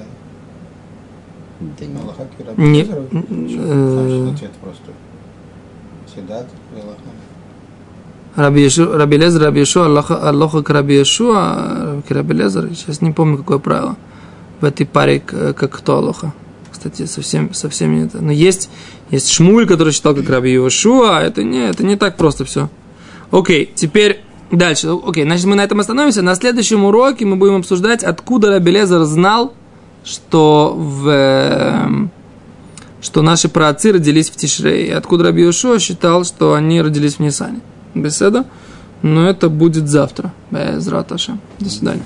Да 1.60 1.84
не- 1.86 1.96
Аллаха 2.00 2.26
Кира 2.36 2.52
Не- 2.56 2.82
Безер? 2.82 2.96
э, 2.96 3.08
Значит, 3.10 4.34
ответ 4.36 4.50
простой. 4.62 4.94
Всегда 6.06 6.34
Аллаха. 6.36 7.00
Раби, 8.37 8.62
Ешу, 8.62 8.92
Раби 8.92 9.16
Лезер, 9.16 9.42
Раби 9.42 9.61
Йошуа, 9.61 9.87
Аллаха, 9.87 10.29
Аллаха 10.29 10.59
как 10.59 10.70
Раби 10.70 10.97
Йошуа, 10.97 12.03
как 12.07 12.16
Раби 12.16 12.35
Лезер. 12.35 12.68
Сейчас 12.75 13.01
не 13.01 13.12
помню, 13.12 13.38
какое 13.38 13.59
правило 13.59 13.97
в 14.61 14.64
этой 14.64 14.87
паре, 14.87 15.20
к- 15.20 15.53
как 15.53 15.70
кто 15.70 15.99
Аллаха. 15.99 16.33
Кстати, 16.73 17.07
совсем, 17.07 17.55
совсем 17.55 17.94
не 17.94 18.07
это. 18.07 18.20
Но 18.20 18.33
есть, 18.33 18.70
есть 19.11 19.31
Шмуль, 19.31 19.66
который 19.66 19.92
считал 19.92 20.14
как 20.14 20.29
Раби 20.29 20.53
Йошуа, 20.53 21.20
это 21.23 21.44
не, 21.44 21.68
это 21.68 21.85
не 21.85 21.97
так 21.97 22.16
просто 22.16 22.44
все. 22.44 22.68
Окей, 23.31 23.73
теперь 23.75 24.20
Дальше, 24.51 24.90
окей, 25.05 25.25
значит, 25.25 25.47
мы 25.47 25.57
на 25.57 25.62
этом 25.64 25.81
остановимся. 25.81 26.23
На 26.23 26.35
следующем 26.37 26.85
уроке 26.85 27.25
мы 27.25 27.35
будем 27.37 27.57
обсуждать, 27.57 28.05
откуда 28.05 28.51
Рабелезер 28.51 29.03
знал, 29.05 29.53
что, 30.05 30.75
в, 30.77 31.09
эм, 31.09 32.11
что 33.01 33.23
наши 33.23 33.49
праотцы 33.49 33.92
родились 33.92 34.31
в 34.31 34.37
Тишре. 34.37 34.87
И 34.87 34.90
откуда 34.90 35.25
Раби 35.25 35.42
Йошуа 35.42 35.79
считал, 35.81 36.25
что 36.25 36.55
они 36.55 36.81
родились 36.83 37.14
в 37.14 37.20
Нисане. 37.20 37.61
Беседа. 37.94 38.44
Но 39.02 39.28
это 39.28 39.48
будет 39.48 39.88
завтра. 39.88 40.33
Без. 40.50 41.38
До 41.61 41.70
свидания. 41.70 42.02